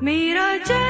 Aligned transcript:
میرا 0.00 0.58
چلنا 0.68 0.87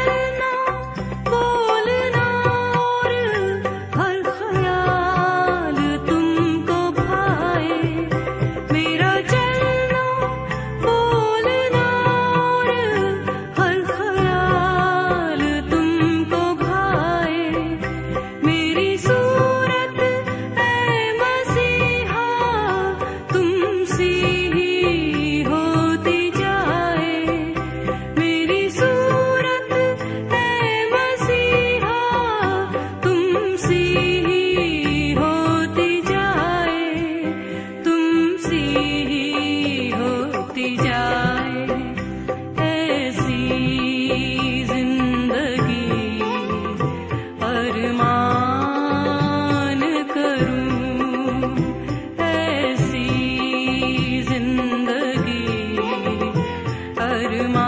ارمان 57.39 57.68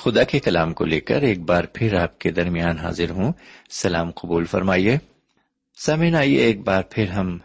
خدا 0.00 0.22
کے 0.22 0.38
کلام 0.38 0.72
کو 0.72 0.84
لے 0.84 1.00
کر 1.00 1.22
ایک 1.22 1.40
بار 1.40 1.64
پھر 1.64 1.94
آپ 1.94 2.18
کے 2.18 2.30
درمیان 2.30 2.78
حاضر 2.78 3.10
ہوں۔ 3.10 3.32
سلام 3.70 4.10
قبول 4.10 4.44
فرمائیے۔ 4.44 4.98
سمین 5.86 6.14
آئیے 6.14 6.38
ایک 6.38 6.60
بار 6.60 6.82
پھر 6.90 7.10
ہم 7.10 7.38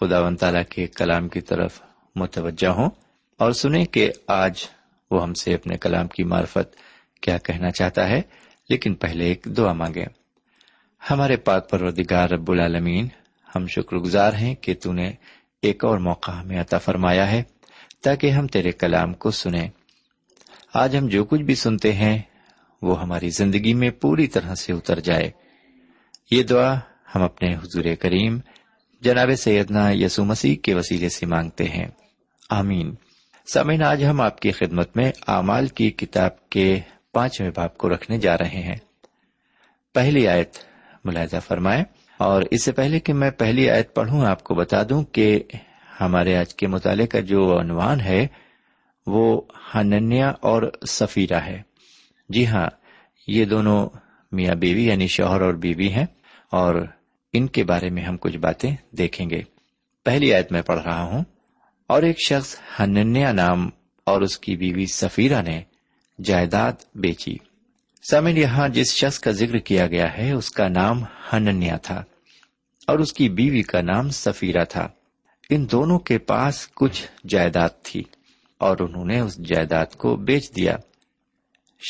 خدا 0.00 0.20
و 0.20 0.34
تعالیٰ 0.34 0.62
کے 0.70 0.86
کلام 0.86 1.28
کی 1.28 1.40
طرف 1.40 1.82
متوجہ 2.16 2.68
ہوں 2.68 2.90
اور 3.38 3.52
سنیں 3.52 3.84
کہ 3.84 4.12
آج 4.26 4.64
وہ 5.10 5.22
ہم 5.22 5.34
سے 5.34 5.54
اپنے 5.54 5.76
کلام 5.76 6.08
کی 6.08 6.24
معرفت 6.24 6.76
کیا 7.20 7.38
کہنا 7.38 7.70
چاہتا 7.70 8.08
ہے۔ 8.08 8.22
لیکن 8.68 8.94
پہلے 8.94 9.24
ایک 9.24 9.46
دعا 9.56 9.72
مانگے 9.72 10.04
ہمارے 11.10 11.36
پاک 11.36 11.70
پروردگار 11.70 12.30
رب 12.30 12.50
العالمین، 12.50 13.08
ہم 13.56 13.66
شکر 13.66 13.96
گزار 13.96 14.32
ہیں 14.32 14.54
کہ 14.54 14.74
تو 14.82 14.92
نے 14.92 15.12
ایک 15.62 15.84
اور 15.84 15.98
موقع 15.98 16.30
ہمیں 16.30 16.60
عطا 16.60 16.78
فرمایا 16.78 17.30
ہے 17.30 17.42
تاکہ 18.02 18.30
ہم 18.30 18.46
تیرے 18.46 18.72
کلام 18.72 19.14
کو 19.14 19.30
سنیں۔ 19.30 19.68
آج 20.78 20.96
ہم 20.96 21.06
جو 21.06 21.24
کچھ 21.24 21.42
بھی 21.42 21.54
سنتے 21.54 21.92
ہیں، 21.92 22.18
وہ 22.82 23.02
ہماری 23.02 23.30
زندگی 23.30 23.74
میں 23.74 23.90
پوری 23.90 24.26
طرح 24.26 24.54
سے 24.54 24.72
اتر 24.72 25.00
جائے۔ 25.00 25.30
یہ 26.30 26.42
دعا 26.42 26.78
ہم 27.14 27.22
اپنے 27.22 27.54
حضور 27.54 27.84
کریم، 28.00 28.38
جناب 29.00 29.30
سیدنا 29.38 29.90
یسو 29.90 30.24
مسیح 30.24 30.56
کے 30.56 30.74
وسیلے 30.74 31.08
سے 31.08 31.26
مانگتے 31.26 31.64
ہیں۔ 31.64 31.86
آمین۔ 32.50 32.94
سمین 33.52 33.82
آج 33.82 34.04
ہم 34.04 34.20
آپ 34.20 34.40
کی 34.40 34.50
خدمت 34.50 34.96
میں 34.96 35.12
اعمال 35.28 35.66
کی 35.66 35.90
کتاب 35.90 36.50
کے 36.50 36.80
پانچویں 37.12 37.50
باپ 37.56 37.78
کو 37.78 37.88
رکھنے 37.88 38.18
جا 38.18 38.38
رہے 38.38 38.62
ہیں۔ 38.62 38.76
پہلی 39.94 40.28
آیت 40.28 40.56
ملاحظہ 41.04 41.36
فرمائے 41.46 41.84
اور 42.18 42.42
اس 42.50 42.62
سے 42.62 42.72
پہلے 42.72 43.00
کہ 43.00 43.12
میں 43.12 43.30
پہلی 43.30 43.70
آیت 43.70 43.94
پڑھوں، 43.94 44.26
آپ 44.26 44.44
کو 44.44 44.54
بتا 44.54 44.82
دوں 44.90 45.02
کہ 45.02 45.42
ہمارے 46.00 46.36
آج 46.36 46.54
کے 46.54 46.66
مطالعے 46.66 47.06
کا 47.06 47.20
جو 47.20 47.60
عنوان 47.60 48.00
ہے 48.00 48.26
وہ 49.08 49.40
ہننیا 49.74 50.32
اور 50.40 50.62
سفیرہ 50.88 51.40
ہے۔ 51.40 51.62
جی 52.28 52.46
ہاں 52.46 52.68
یہ 53.26 53.44
دونوں 53.44 53.88
میاں 54.32 54.54
بیوی 54.54 54.84
یعنی 54.86 55.06
شوہر 55.06 55.40
اور 55.40 55.54
بیوی 55.54 55.88
ہیں 55.88 56.06
اور 56.52 56.74
ان 57.32 57.46
کے 57.46 57.64
بارے 57.64 57.90
میں 57.90 58.02
ہم 58.02 58.16
کچھ 58.16 58.36
باتیں 58.36 58.76
دیکھیں 58.90 59.30
گے۔ 59.30 59.42
پہلی 60.04 60.34
آیت 60.34 60.52
میں 60.52 60.62
پڑھ 60.62 60.80
رہا 60.84 61.02
ہوں، 61.02 61.24
اور 61.86 62.02
ایک 62.02 62.16
شخص 62.28 62.56
ہننیا 62.80 63.32
نام 63.32 63.68
اور 64.06 64.22
اس 64.22 64.38
کی 64.38 64.56
بیوی 64.56 64.86
سفیرہ 64.86 65.42
نے 65.42 65.62
جائیداد 66.24 66.72
بیچی۔ 66.94 67.36
سمن 68.10 68.36
یہاں 68.36 68.68
جس 68.68 68.92
شخص 68.92 69.18
کا 69.20 69.30
ذکر 69.30 69.58
کیا 69.58 69.86
گیا 69.86 70.18
ہے، 70.18 70.32
اس 70.32 70.50
کا 70.50 70.68
نام 70.68 71.02
ہننیا 71.32 71.76
تھا 71.76 72.02
اور 72.86 72.98
اس 72.98 73.12
کی 73.12 73.28
بیوی 73.28 73.62
کا 73.62 73.80
نام 73.80 74.10
سفیرہ 74.10 74.64
تھا۔ 74.64 74.88
ان 75.50 75.66
دونوں 75.72 75.98
کے 75.98 76.18
پاس 76.18 76.68
کچھ 76.74 77.06
جائیداد 77.28 77.68
تھی۔ 77.82 78.02
اور 78.58 78.76
انہوں 78.80 79.04
نے 79.04 79.20
اس 79.20 79.36
جائیداد 79.36 79.86
کو 79.86 80.16
بیچ 80.16 80.56
دیا۔ 80.56 80.76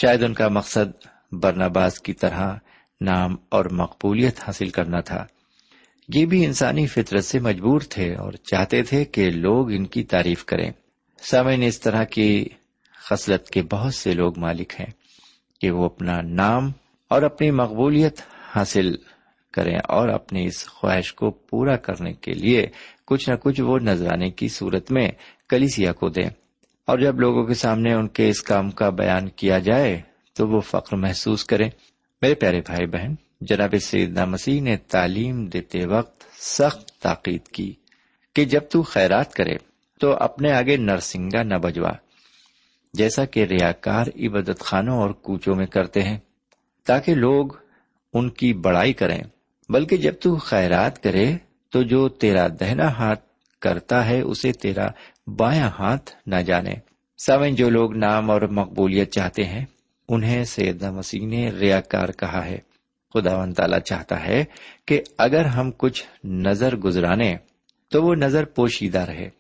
شاید 0.01 0.23
ان 0.23 0.35
کا 0.35 0.49
مقصد 0.49 1.07
برنباز 1.33 2.01
کی 2.01 2.13
طرح 2.13 2.57
نام 3.01 3.37
اور 3.49 3.65
مقبولیت 3.65 4.41
حاصل 4.41 4.69
کرنا 4.69 5.01
تھا۔ 5.01 5.27
یہ 6.15 6.27
بھی 6.27 6.45
انسانی 6.45 6.87
فطرت 6.87 7.25
سے 7.25 7.41
مجبور 7.41 7.81
تھے 7.81 8.15
اور 8.15 8.33
چاہتے 8.33 8.83
تھے 8.83 9.05
کہ 9.05 9.31
لوگ 9.31 9.71
ان 9.71 9.87
کی 9.87 10.05
تعریف 10.05 10.45
کریں۔ 10.45 10.71
سامعین، 11.19 11.63
اس 11.63 11.81
طرح 11.81 12.05
کی 12.05 12.49
خصلت 13.11 13.49
کے 13.49 13.63
بہت 13.63 13.95
سے 13.95 14.13
لوگ 14.13 14.39
مالک 14.39 14.73
ہیں 14.81 14.91
کہ 15.61 15.71
وہ 15.71 15.85
اپنا 15.85 16.21
نام 16.21 16.73
اور 17.09 17.23
اپنی 17.23 17.51
مقبولیت 17.51 18.21
حاصل 18.57 18.97
کریں 19.53 19.77
اور 19.77 20.09
اپنی 20.09 20.47
اس 20.47 20.67
خواہش 20.69 21.15
کو 21.15 21.31
پورا 21.31 21.77
کرنے 21.77 22.13
کے 22.13 22.33
لیے 22.33 22.67
کچھ 23.05 23.31
نہ 23.31 23.35
کچھ 23.35 23.61
وہ 23.61 23.79
نذرانے 23.79 24.31
کی 24.31 24.49
صورت 24.49 24.93
میں 24.93 25.09
کلیسیا 25.49 25.93
کو 25.93 26.09
دیں۔ 26.09 26.31
اور 26.89 26.99
جب 26.99 27.21
لوگوں 27.21 27.47
کے 27.47 27.55
سامنے 27.55 27.93
ان 27.93 28.09
کے 28.09 28.29
اس 28.29 28.43
کام 28.43 28.71
کا 28.71 28.89
بیان 28.91 29.29
کیا 29.29 29.59
جائے 29.59 30.01
تو 30.33 30.49
وہ 30.49 30.61
فخر 30.61 30.97
محسوس 30.97 31.45
کریں۔ 31.45 31.71
میرے 32.23 32.35
پیارے 32.35 32.61
بھائی 32.61 32.87
بہن، 32.87 33.15
جناب 33.41 33.75
سیدنا 33.83 34.25
مسیح 34.25 34.63
نے 34.63 34.77
تعلیم 34.77 35.47
دیتے 35.47 35.87
وقت 35.87 36.25
سخت 36.41 37.03
تاکید 37.03 37.49
کی 37.49 37.75
کہ 38.35 38.45
جب 38.45 38.61
تو 38.71 38.83
خیرات 38.83 39.35
کرے 39.35 39.57
تو 40.01 40.13
اپنے 40.13 40.53
آگے 40.53 40.77
نرسنگا 40.77 41.43
نہ 41.43 41.55
بجوا، 41.55 41.93
جیسا 42.95 43.25
کہ 43.25 43.45
ریاکار 43.45 44.07
عبادت 44.17 44.61
خانوں 44.61 44.99
اور 44.99 45.11
کوچوں 45.11 45.55
میں 45.55 45.67
کرتے 45.67 46.03
ہیں، 46.03 46.19
تاکہ 46.87 47.15
لوگ 47.15 47.47
ان 48.15 48.31
کی 48.31 48.53
بڑائی 48.53 48.93
کریں۔ 48.93 49.23
بلکہ 49.69 49.97
جب 49.97 50.15
تو 50.21 50.37
خیرات 50.37 51.03
کرے 51.03 51.37
تو 51.71 51.83
جو 51.83 52.09
تیرا 52.09 52.49
دہنا 52.61 52.93
ہاتھ 52.93 53.25
کرتا 53.61 54.09
ہے، 54.09 54.21
اسے 54.21 54.53
تیرا 54.53 54.87
بایاں 55.37 55.71
ہاتھ 55.79 56.11
نہ 56.27 56.37
جانے۔ 56.37 56.75
سمن 57.27 57.55
جو 57.55 57.71
لوگ 57.71 57.97
نام 57.97 58.31
اور 58.31 58.43
مقبولیت 58.43 59.13
چاہتے 59.13 59.45
ہیں، 59.45 59.65
انہیں 60.09 60.45
سیدنا 60.45 60.91
مسیح 60.91 61.27
نے 61.27 61.51
ریاکار 61.51 62.09
کہا 62.09 62.45
ہے۔ 62.45 62.59
خدا 63.15 63.37
و 63.37 63.53
تعالی 63.53 63.77
چاہتا 63.85 64.27
ہے 64.27 64.45
کہ 64.87 65.03
اگر 65.19 65.45
ہم 65.45 65.71
کچھ 65.77 66.05
نظر 66.25 66.77
گزرانے، 66.77 67.37
تو 67.91 68.03
وہ 68.03 68.15
نظر 68.15 68.45
پوشیدہ 68.45 68.99
رہے۔ 68.99 69.31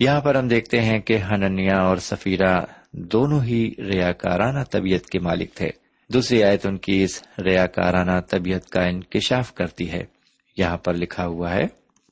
یہاں 0.00 0.20
پر 0.20 0.34
ہم 0.34 0.48
دیکھتے 0.48 0.80
ہیں 0.80 0.98
کہ 0.98 1.18
ہننیا 1.18 1.76
اور 1.76 1.96
سفیرہ 1.96 2.60
دونوں 2.92 3.42
ہی 3.42 3.70
ریاکارانہ 3.78 4.64
طبیعت 4.70 5.06
کے 5.06 5.18
مالک 5.18 5.54
تھے۔ 5.54 5.70
دوسری 6.12 6.44
آیت 6.44 6.66
ان 6.66 6.76
کی 6.76 7.04
اس 7.04 7.22
ریاکارانہ 7.44 8.20
طبیعت 8.30 8.68
کا 8.68 8.82
انکشاف 8.82 9.54
کرتی 9.54 9.92
ہے۔ 9.92 10.04
یہاں 10.56 10.76
پر 10.76 10.94
لکھا 10.94 11.26
ہوا 11.26 11.54
ہے، 11.54 11.64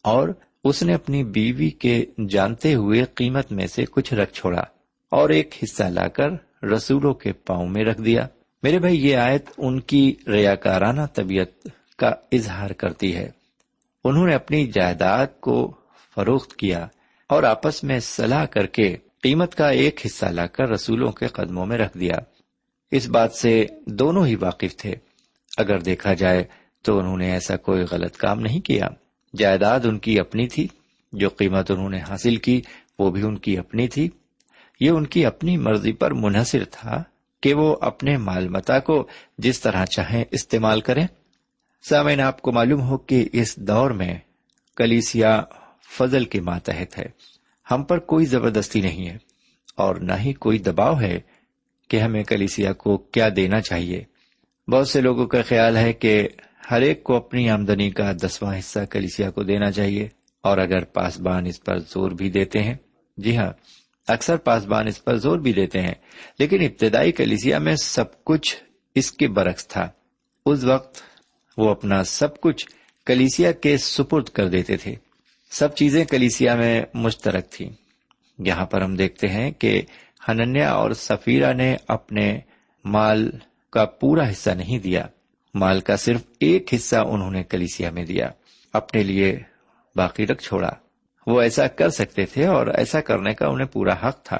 اور 0.02 0.28
اس 0.64 0.82
نے 0.82 0.94
اپنی 0.94 1.25
بیوی 1.25 1.70
کے 1.70 2.05
جانتے 2.28 2.75
ہوئے 2.75 3.05
قیمت 3.14 3.52
میں 3.52 3.66
سے 3.66 3.84
کچھ 3.90 4.14
رکھ 4.14 4.32
چھوڑا 4.32 4.62
اور 5.11 5.31
ایک 5.31 5.55
حصہ 5.62 5.84
لا 5.84 6.08
کر 6.08 6.28
رسولوں 6.64 7.14
کے 7.14 7.32
پاؤں 7.32 7.69
میں 7.69 7.84
رکھ 7.84 8.02
دیا۔ 8.02 8.26
میرے 8.62 8.78
بھائی، 8.78 9.06
یہ 9.06 9.16
آیت 9.16 9.50
ان 9.58 9.81
کی 9.81 10.14
ریاکارانہ 10.26 11.00
طبیعت 11.14 11.69
کا 11.99 12.14
اظہار 12.32 12.70
کرتی 12.70 13.16
ہے۔ 13.16 13.31
انہوں 14.05 14.26
نے 14.26 14.34
اپنی 14.34 14.66
جائیداد 14.66 15.26
کو 15.40 15.75
فروخت 16.14 16.56
کیا 16.56 16.87
اور 17.28 17.43
آپس 17.43 17.84
میں 17.84 18.00
صلاح 18.00 18.44
کر 18.44 18.66
کے 18.66 18.96
قیمت 19.22 19.55
کا 19.55 19.69
ایک 19.69 20.00
حصہ 20.06 20.26
لا 20.26 20.46
کر 20.46 20.69
رسولوں 20.69 21.12
کے 21.12 21.26
قدموں 21.26 21.66
میں 21.66 21.78
رکھ 21.78 21.99
دیا۔ 21.99 22.16
اس 22.90 23.08
بات 23.08 23.32
سے 23.32 23.66
دونوں 23.87 24.26
ہی 24.26 24.34
واقف 24.34 24.76
تھے۔ 24.76 24.94
اگر 25.58 25.78
دیکھا 25.78 26.14
جائے 26.14 26.44
تو 26.82 26.99
انہوں 26.99 27.16
نے 27.16 27.32
ایسا 27.32 27.56
کوئی 27.56 27.84
غلط 27.90 28.16
کام 28.16 28.40
نہیں 28.40 28.61
کیا۔ 28.61 28.87
جائیداد 29.36 29.81
ان 29.84 29.98
کی 29.98 30.20
اپنی 30.20 30.48
تھی، 30.48 30.69
جو 31.12 31.28
قیمت 31.28 31.70
انہوں 31.70 31.90
نے 31.90 32.00
حاصل 32.00 32.36
کی 32.36 32.62
وہ 32.98 33.10
بھی 33.10 33.22
ان 33.22 33.38
کی 33.38 33.58
اپنی 33.58 33.88
تھی۔ 33.88 34.08
یہ 34.81 34.90
ان 34.90 35.06
کی 35.06 35.26
اپنی 35.26 35.56
مرضی 35.56 35.92
پر 35.92 36.10
منحصر 36.10 36.64
تھا 36.70 37.02
کہ 37.42 37.54
وہ 37.54 37.76
اپنے 37.81 38.16
مال 38.16 38.48
متا 38.48 38.78
کو 38.78 39.08
جس 39.38 39.60
طرح 39.60 39.84
چاہیں 39.84 40.25
استعمال 40.31 40.81
کریں۔ 40.81 41.06
سامعین، 41.88 42.20
آپ 42.20 42.42
کو 42.42 42.52
معلوم 42.52 42.81
ہو 42.81 42.98
کہ 42.98 43.28
اس 43.32 43.56
دور 43.56 43.90
میں 43.90 44.19
کلیسیا 44.76 45.42
فضل 45.98 46.25
کے 46.25 46.40
ماتحت 46.40 46.98
ہے۔ 46.98 47.06
ہم 47.70 47.82
پر 47.82 47.98
کوئی 47.98 48.26
زبردستی 48.26 48.80
نہیں 48.80 49.08
ہے 49.08 49.19
اور 49.76 49.96
نہ 49.96 50.12
ہی 50.12 50.32
کوئی 50.32 50.59
دباؤ 50.59 51.00
ہے 51.00 51.20
کہ 51.88 51.97
ہمیں 52.00 52.25
کلیسیا 52.25 52.73
کو 52.73 52.97
کیا 52.97 53.28
دینا 53.37 53.61
چاہیے۔ 53.61 54.04
بہت 54.68 54.88
سے 54.88 55.00
لوگوں 55.00 55.26
کا 55.26 55.42
خیال 55.42 55.76
ہے 55.76 55.92
کہ 55.92 56.28
ہر 56.71 56.80
ایک 56.80 57.04
کو 57.04 57.16
اپنی 57.16 57.50
آمدنی 57.50 57.90
کا 57.90 58.12
دسواں 58.12 58.59
حصہ 58.59 58.78
کلیسیا 58.90 59.30
کو 59.30 59.42
دینا 59.42 59.71
چاہیے 59.71 60.09
اور 60.42 60.59
اگر 60.59 60.85
پاسبان 60.85 61.47
اس 61.47 61.64
پر 61.64 61.78
زور 61.78 62.11
بھی 62.11 62.30
دیتے 62.30 62.62
ہیں 62.62 62.75
جی 63.16 63.37
ہاں 63.37 63.52
اکثر 64.09 64.37
پاسبان 64.37 64.87
اس 64.87 65.04
پر 65.04 65.16
زور 65.16 65.38
بھی 65.38 65.52
دیتے 65.52 65.80
ہیں، 65.80 65.94
لیکن 66.38 66.62
ابتدائی 66.62 67.12
کلیسیا 67.12 67.59
میں 67.59 67.76
سب 67.76 68.25
کچھ 68.25 68.56
اس 68.94 69.12
کے 69.12 69.28
برعکس 69.28 69.68
تھا۔ 69.68 69.88
اس 70.47 70.64
وقت 70.64 71.02
وہ 71.56 71.71
اپنا 71.71 72.04
سب 72.04 72.40
کچھ 72.40 72.66
کلیسیا 73.06 73.52
کے 73.52 73.76
سپرد 73.76 74.28
کر 74.28 74.49
دیتے 74.49 74.76
تھے۔ 74.76 74.94
سب 75.50 75.75
چیزیں 75.75 76.04
کلیسیا 76.04 76.54
میں 76.54 76.83
مشترک 76.94 77.50
تھی 77.50 77.68
یہاں 78.38 78.66
پر 78.66 78.83
ہم 78.83 78.97
دیکھتے 78.97 79.28
ہیں 79.28 79.50
کہ 79.50 79.83
ہننیا 80.28 80.73
اور 80.73 80.90
سفیرہ 80.90 81.52
نے 81.52 81.76
اپنے 81.88 82.40
مال 82.85 83.30
کا 83.71 83.85
پورا 83.85 84.30
حصہ 84.30 84.50
نہیں 84.50 84.78
دیا۔ 84.78 85.06
مال 85.54 85.80
کا 85.80 85.96
صرف 85.96 86.20
ایک 86.40 86.75
حصہ 86.75 86.96
انہوں 86.96 87.30
نے 87.30 87.42
کلیسیا 87.42 87.90
میں 87.90 88.04
دیا، 88.04 88.30
اپنے 88.73 89.02
لیے 89.02 89.38
باقی 89.96 90.26
رکھ 90.26 90.42
چھوڑا۔ 90.42 90.70
وہ 91.26 91.40
ایسا 91.40 91.66
کر 91.66 91.88
سکتے 91.88 92.26
تھے 92.26 92.46
اور 92.46 92.66
ایسا 92.66 93.00
کرنے 93.00 93.34
کا 93.34 93.46
انہیں 93.46 93.68
پورا 93.68 94.08
حق 94.08 94.23
تھا۔ 94.23 94.37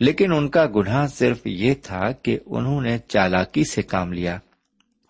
لیکن 0.00 0.32
ان 0.32 0.48
کا 0.48 0.66
گناہ 0.76 1.06
صرف 1.06 1.40
یہ 1.44 1.74
تھا 1.82 2.12
کہ 2.12 2.38
انہوں 2.46 2.80
نے 2.80 2.98
چالاکی 3.08 3.64
سے 3.64 3.82
کام 3.82 4.12
لیا 4.12 4.38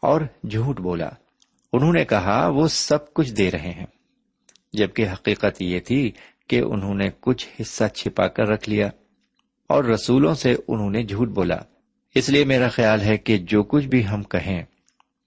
اور 0.02 0.20
جھوٹ 0.50 0.80
بولا۔ 0.80 1.08
انہوں 1.72 1.92
نے 1.92 2.04
کہا، 2.04 2.48
وہ 2.48 2.68
سب 2.68 3.14
کچھ 3.14 3.32
دے 3.32 3.50
رہے 3.50 3.70
ہیں۔ 3.70 3.86
جبکہ 4.72 5.08
حقیقت 5.08 5.62
یہ 5.62 5.80
تھی 5.80 6.12
کہ 6.48 6.60
انہوں 6.60 6.94
نے 6.94 7.10
کچھ 7.20 7.48
حصہ 7.60 7.84
چھپا 7.84 8.28
کر 8.28 8.48
رکھ 8.48 8.68
لیا 8.68 8.88
اور 9.68 9.84
رسولوں 9.84 10.34
سے 10.34 10.56
انہوں 10.68 10.90
نے 10.90 11.02
جھوٹ 11.02 11.28
بولا۔ 11.28 11.56
اس 12.14 12.28
لیے 12.28 12.44
میرا 12.44 12.68
خیال 12.68 13.00
ہے 13.00 13.18
کہ 13.18 13.38
جو 13.38 13.62
کچھ 13.62 13.86
بھی 13.86 14.08
ہم 14.08 14.22
کہیں 14.22 14.62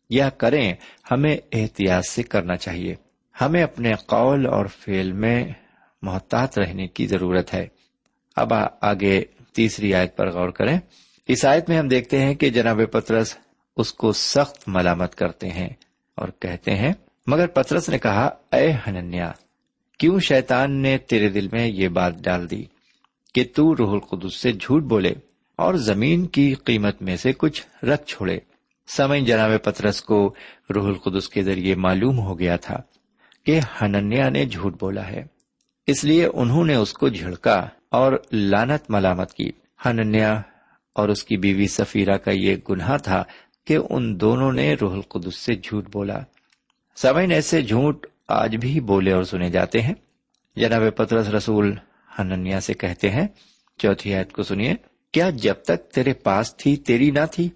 یا 0.10 0.30
کریں، 0.30 0.74
ہمیں 1.12 1.38
احتیاط 1.54 2.06
سے 2.10 2.24
کرنا 2.24 2.56
چاہیے۔ 2.56 2.96
ہمیں 3.42 3.64
اپنے 3.64 3.94
قول 4.08 4.46
اور 4.48 4.66
فیل 4.66 5.12
میں 5.12 5.46
محتاط 6.02 6.60
رہنے 6.60 6.88
کی 6.88 7.08
ضرورت 7.08 7.54
ہے۔ 7.54 7.68
اب 8.36 8.54
آگے 8.82 9.22
تیسری 9.54 9.94
آیت 9.94 10.18
پر 10.18 10.32
غور 10.32 10.50
کریں۔ 10.50 10.80
اس 11.28 11.46
آیت 11.46 11.70
میں 11.70 11.78
ہم 11.78 11.88
دیکھتے 11.88 12.20
ہیں 12.20 12.36
کہ 12.36 12.50
جناب 12.50 12.82
پترس 12.92 13.38
اس 13.78 13.94
کو 13.94 14.12
سخت 14.12 14.64
ملامت 14.68 15.16
کرتے 15.16 15.50
ہیں 15.50 15.70
اور 16.16 16.28
کہتے 16.40 16.76
ہیں، 16.76 16.94
مگر 17.28 17.48
پترس 17.48 17.90
نے 17.90 17.98
کہا، 17.98 18.30
اے 18.52 18.72
ہننیا 18.88 19.32
کیوں 20.00 20.20
شیطان 20.20 20.72
نے 20.72 20.98
تیرے 20.98 21.30
دل 21.30 21.48
میں 21.52 21.68
یہ 21.68 21.88
بات 21.88 22.14
ڈال 22.24 22.50
دی 22.50 22.64
کہ 23.34 23.44
تو 23.56 23.76
روح 23.76 23.92
القدس 23.94 24.34
سے 24.34 24.52
جھوٹ 24.52 24.84
بولے 24.84 25.14
اور 25.56 25.74
زمین 25.74 26.26
کی 26.26 26.54
قیمت 26.54 27.02
میں 27.02 27.16
سے 27.16 27.34
کچھ 27.38 27.86
رکھ 27.86 28.06
چھوڑے؟ 28.06 28.40
سمن 28.88 29.26
جناب 29.26 29.52
پترس 29.64 30.02
کو 30.02 30.34
روح 30.76 30.88
القدس 30.88 31.30
کے 31.30 31.44
ذریعے 31.44 31.76
معلوم 31.76 32.20
ہو 32.20 32.40
گیا 32.40 32.56
تھا 32.56 32.78
کہ 33.46 33.60
ہننیا 33.82 34.30
نے 34.30 34.46
جھوٹ 34.46 34.80
بولا 34.80 35.08
ہے۔ 35.08 35.24
اس 35.88 36.04
لیے 36.04 36.26
انہوں 36.34 36.66
نے 36.66 36.76
اس 36.76 36.94
کو 36.94 37.08
جھڑکا 37.08 37.68
اور 37.92 38.14
لانت 38.32 38.90
ملامت 38.90 39.34
کی۔ 39.34 39.52
ہننیا 39.86 40.42
اور 40.94 41.10
اس 41.10 41.24
کی 41.24 41.38
بیوی 41.38 41.68
سفیرہ 41.68 42.18
کا 42.18 42.32
یہ 42.32 42.56
گناہ 42.70 42.98
تھا 42.98 43.24
کہ 43.66 43.78
ان 43.90 44.22
دونوں 44.22 44.52
نے 44.52 44.74
روح 44.74 44.94
القدس 44.94 45.36
سے 45.36 45.56
جھوٹ 45.56 45.90
بولا۔ 45.92 46.20
سمین 46.96 47.32
ایسے 47.32 47.62
جھوٹ 47.62 48.08
آج 48.28 48.56
بھی 48.56 48.80
بولے 48.80 49.12
اور 49.12 49.24
سنے 49.24 49.50
جاتے 49.50 49.82
ہیں۔ 49.82 49.94
جناب 50.56 50.82
پترس 50.96 51.28
رسول 51.28 51.74
ہننیا 52.20 52.60
سے 52.60 52.74
کہتے 52.74 53.10
ہیں، 53.10 53.28
چوتھی 53.78 54.16
آیت 54.16 54.32
کو 54.32 54.44
سنیے، 54.44 54.74
کیا 55.12 55.30
جب 55.30 55.54
تک 55.54 55.92
تیرے 55.92 56.14
پاس 56.14 56.56
تھی، 56.56 56.78
تیری 56.78 57.12
نہ 57.12 57.26
تھی؟ 57.32 57.50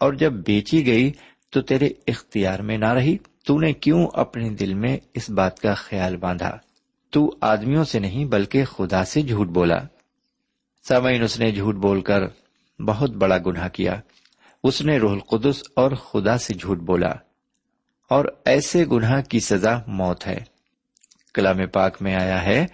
اور 0.00 0.12
جب 0.12 0.32
بیچی 0.32 0.86
گئی 0.86 1.12
تو 1.50 1.62
تیرے 1.62 1.88
اختیار 2.06 2.58
میں 2.58 2.78
نہ 2.78 2.92
رہی، 2.92 3.16
تو 3.46 3.60
نے 3.60 3.72
کیوں 3.72 4.06
اپنے 4.12 4.50
دل 4.50 4.74
میں 4.74 4.98
اس 5.14 5.30
بات 5.30 5.60
کا 5.60 5.74
خیال 5.74 6.16
باندھا؟ 6.16 6.56
تو 7.10 7.36
آدمیوں 7.40 7.84
سے 7.84 7.98
نہیں، 7.98 8.24
بلکہ 8.24 8.64
خدا 8.64 9.04
سے 9.04 9.22
جھوٹ 9.22 9.48
بولا۔ 9.48 9.78
سامعین، 10.88 11.22
اس 11.22 11.40
نے 11.40 11.52
جھوٹ 11.52 11.74
بول 11.74 12.00
کر 12.00 12.20
بہت 12.80 13.10
بڑا 13.10 13.38
گناہ 13.46 13.68
کیا۔ 13.68 14.00
اس 14.64 14.82
نے 14.82 14.98
روح 14.98 15.12
القدس 15.12 15.62
اور 15.76 15.90
خدا 15.90 16.38
سے 16.38 16.54
جھوٹ 16.54 16.78
بولا۔ 16.78 17.10
اور 18.10 18.24
ایسے 18.44 18.84
گناہ 18.92 19.22
کی 19.22 19.40
سزا 19.40 19.78
موت 19.86 20.26
ہے۔ 20.26 20.38
کلام 21.34 21.66
پاک 21.72 22.02
میں 22.02 22.14
آیا 22.14 22.42
ہے 22.42 22.66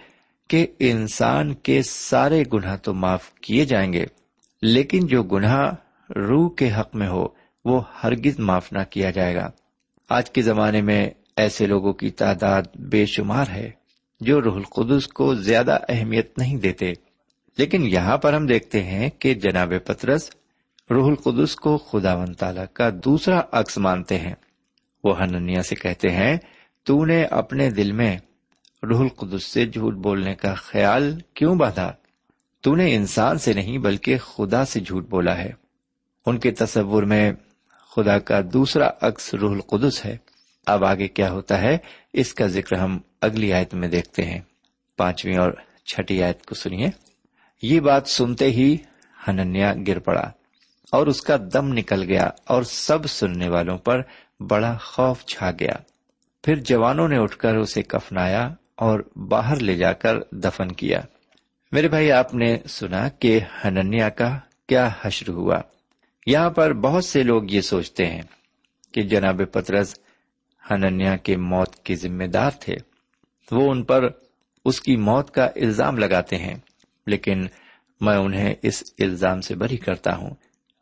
کہ 0.49 0.67
انسان 0.79 1.53
کے 1.53 1.81
سارے 1.83 2.43
گناہ 2.53 2.77
تو 2.77 2.93
معاف 2.93 3.33
کیے 3.33 3.65
جائیں 3.65 3.93
گے، 3.93 4.05
لیکن 4.61 5.07
جو 5.07 5.23
گناہ 5.23 5.71
روح 6.15 6.49
کے 6.55 6.71
حق 6.71 6.95
میں 6.95 7.07
ہو، 7.07 7.27
وہ 7.65 7.81
ہرگز 8.03 8.39
معاف 8.39 8.73
نہ 8.73 8.79
کیا 8.89 9.11
جائے 9.11 9.35
گا۔ 9.35 9.51
آج 10.09 10.31
کے 10.31 10.41
زمانے 10.41 10.81
میں 10.81 11.09
ایسے 11.35 11.65
لوگوں 11.65 11.93
کی 11.93 12.09
تعداد 12.09 12.63
بے 12.75 13.05
شمار 13.05 13.45
ہے 13.49 13.71
جو 14.19 14.41
روح 14.41 14.55
القدس 14.55 15.07
کو 15.07 15.35
زیادہ 15.35 15.77
اہمیت 15.89 16.37
نہیں 16.37 16.57
دیتے۔ 16.57 16.93
لیکن 17.57 17.83
یہاں 17.83 18.17
پر 18.17 18.33
ہم 18.33 18.45
دیکھتے 18.45 18.83
ہیں 18.83 19.09
کہ 19.19 19.33
جناب 19.33 19.73
پترس 19.85 20.31
روح 20.91 21.07
القدس 21.07 21.55
کو 21.55 21.77
خدا 21.77 22.13
و 22.13 22.25
تعالی 22.25 22.61
کا 22.73 22.89
دوسرا 23.05 23.41
عکس 23.51 23.77
مانتے 23.77 24.19
ہیں۔ 24.19 24.35
وہ 25.03 25.19
ہننیا 25.19 25.63
سے 25.63 25.75
کہتے 25.75 26.09
ہیں، 26.09 26.37
تو 26.83 27.05
نے 27.05 27.23
اپنے 27.23 27.69
دل 27.69 27.91
میں 27.91 28.17
روح 28.83 28.99
القدس 28.99 29.43
سے 29.43 29.65
جھوٹ 29.65 29.93
بولنے 29.93 30.35
کا 30.35 30.53
خیال 30.53 31.19
کیوں 31.33 31.55
باندھا؟ 31.55 31.93
تو 32.61 32.75
نے 32.75 32.95
انسان 32.95 33.37
سے 33.37 33.53
نہیں 33.53 33.77
بلکہ 33.77 34.17
خدا 34.17 34.65
سے 34.65 34.79
جھوٹ 34.79 35.07
بولا 35.07 35.37
ہے۔ 35.37 35.60
ان 36.25 36.39
کے 36.39 36.51
تصور 36.51 37.03
میں 37.03 37.31
خدا 37.95 38.19
کا 38.19 38.41
دوسرا 38.53 38.89
عکس 39.01 39.33
روح 39.33 39.51
القدس 39.51 40.05
ہے۔ 40.05 40.17
اب 40.65 40.85
آگے 40.85 41.07
کیا 41.07 41.31
ہوتا 41.31 41.61
ہے؟ 41.61 41.77
اس 42.13 42.33
کا 42.33 42.47
ذکر 42.47 42.75
ہم 42.75 42.99
اگلی 43.21 43.53
آیت 43.53 43.73
میں 43.73 43.87
دیکھتے 43.87 44.25
ہیں۔ 44.25 44.41
پانچویں 44.97 45.37
اور 45.37 45.51
چھٹی 45.85 46.23
آیت 46.23 46.45
کو 46.45 46.55
سنیے۔ 46.55 46.87
یہ 47.61 47.79
بات 47.79 48.07
سنتے 48.07 48.45
ہی 48.45 48.77
ہننیا 49.27 49.73
گر 49.87 49.99
پڑا 49.99 50.31
اور 50.91 51.07
اس 51.07 51.21
کا 51.21 51.37
دم 51.53 51.73
نکل 51.73 52.03
گیا 52.03 52.29
اور 52.47 52.63
سب 52.63 53.05
سننے 53.05 53.49
والوں 53.49 53.77
پر 53.77 54.01
بڑا 54.39 54.77
خوف 54.77 55.25
چھا 55.25 55.51
گیا۔ 55.59 55.73
پھر 56.43 56.55
جوانوں 56.55 57.07
نے 57.07 57.17
اٹھ 57.17 57.37
کر 57.37 57.55
اسے 57.55 57.83
کفنایا 57.83 58.53
اور 58.75 58.99
باہر 59.15 59.59
لے 59.59 59.75
جا 59.75 59.93
کر 59.93 60.19
دفن 60.31 60.71
کیا۔ 60.71 61.01
میرے 61.71 61.87
بھائی، 61.87 62.11
آپ 62.11 62.33
نے 62.33 62.57
سنا 62.69 63.09
کہ 63.09 63.39
ہننیا 63.65 64.09
کا 64.09 64.39
کیا 64.67 64.89
حشر 65.01 65.29
ہوا۔ 65.29 65.61
یہاں 66.25 66.49
پر 66.49 66.73
بہت 66.73 67.05
سے 67.05 67.23
لوگ 67.23 67.43
یہ 67.49 67.61
سوچتے 67.61 68.05
ہیں 68.05 68.21
کہ 68.91 69.01
جناب 69.01 69.41
پترس 69.51 69.99
ہننیا 70.71 71.17
کے 71.17 71.37
موت 71.37 71.75
کے 71.75 71.95
ذمہ 71.95 72.23
دار 72.23 72.51
تھے۔ 72.59 72.75
وہ 73.51 73.71
ان 73.71 73.83
پر 73.83 74.07
اس 74.65 74.81
کی 74.81 74.95
موت 74.95 75.31
کا 75.31 75.45
الزام 75.45 75.97
لگاتے 75.97 76.37
ہیں، 76.37 76.55
لیکن 77.07 77.41
میں 78.01 78.17
انہیں 78.17 78.55
اس 78.61 78.83
الزام 78.99 79.41
سے 79.41 79.55
بری 79.55 79.77
کرتا 79.77 80.15
ہوں، 80.15 80.29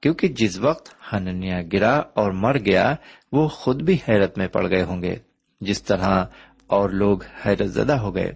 کیونکہ 0.01 0.27
جس 0.27 0.59
وقت 0.59 1.13
ہننیا 1.13 1.61
گرا 1.73 1.95
اور 1.95 2.31
مر 2.31 2.59
گیا، 2.59 2.95
وہ 3.31 3.47
خود 3.47 3.81
بھی 3.81 3.97
حیرت 4.09 4.37
میں 4.37 4.47
پڑ 4.47 4.69
گئے 4.69 4.83
ہوں 4.83 5.01
گے، 5.01 5.15
جس 5.61 5.83
طرح 5.83 6.25
اور 6.67 6.89
لوگ 6.89 7.19
حیرت 7.45 7.69
زدہ 7.69 7.93
ہو 7.93 8.15
گئے۔ 8.15 8.31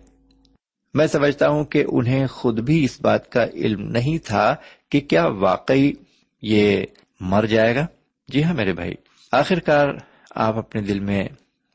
میں 0.93 1.07
سمجھتا 1.07 1.50
ہوں 1.50 1.63
کہ 1.63 1.83
انہیں 1.88 2.27
خود 2.27 2.60
بھی 2.60 2.83
اس 2.83 3.01
بات 3.01 3.31
کا 3.31 3.45
علم 3.53 3.81
نہیں 3.81 4.17
تھا 4.17 4.55
کہ 4.89 5.00
کیا 5.00 5.25
واقعی 5.25 5.91
یہ 6.43 6.85
مر 7.19 7.45
جائے 7.45 7.75
گا؟ 7.75 7.85
جی 8.27 8.43
ہاں 8.43 8.53
میرے 8.53 8.73
بھائی 8.73 8.93
آخر 9.31 9.59
کار 9.59 9.88
آپ 10.35 10.57
اپنے 10.57 10.81
دل 10.81 11.00
میں 11.00 11.27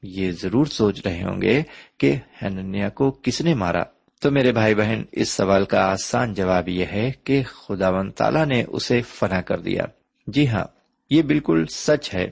یہ 0.03 0.31
ضرور 0.31 0.67
سوچ 0.67 1.01
رہے 1.07 1.23
ہوں 1.23 1.43
گے 1.43 1.63
کہ 1.99 2.17
ہننیا 2.43 2.89
کو 2.89 3.11
کس 3.11 3.41
نے 3.41 3.55
مارا؟ 3.55 3.83
تو 4.21 4.31
میرے 4.31 4.53
بھائی 4.53 4.75
بہن، 4.75 5.03
اس 5.13 5.29
سوال 5.29 5.65
کا 5.65 5.91
آسان 5.91 6.35
جواب 6.35 6.69
یہ 6.69 6.85
ہے 6.85 7.11
کہ 7.25 7.43
خدا 7.43 7.89
و 7.89 8.11
تعالی 8.11 8.45
نے 8.45 8.65
اسے 8.69 9.03
فنا 9.03 9.41
کر 9.41 9.61
دیا۔ 9.61 9.83
جی 10.27 10.49
ہاں 10.49 10.65
یہ 11.11 11.23
بالکل 11.23 11.65
سچ 11.71 12.15
ہے۔ 12.15 12.31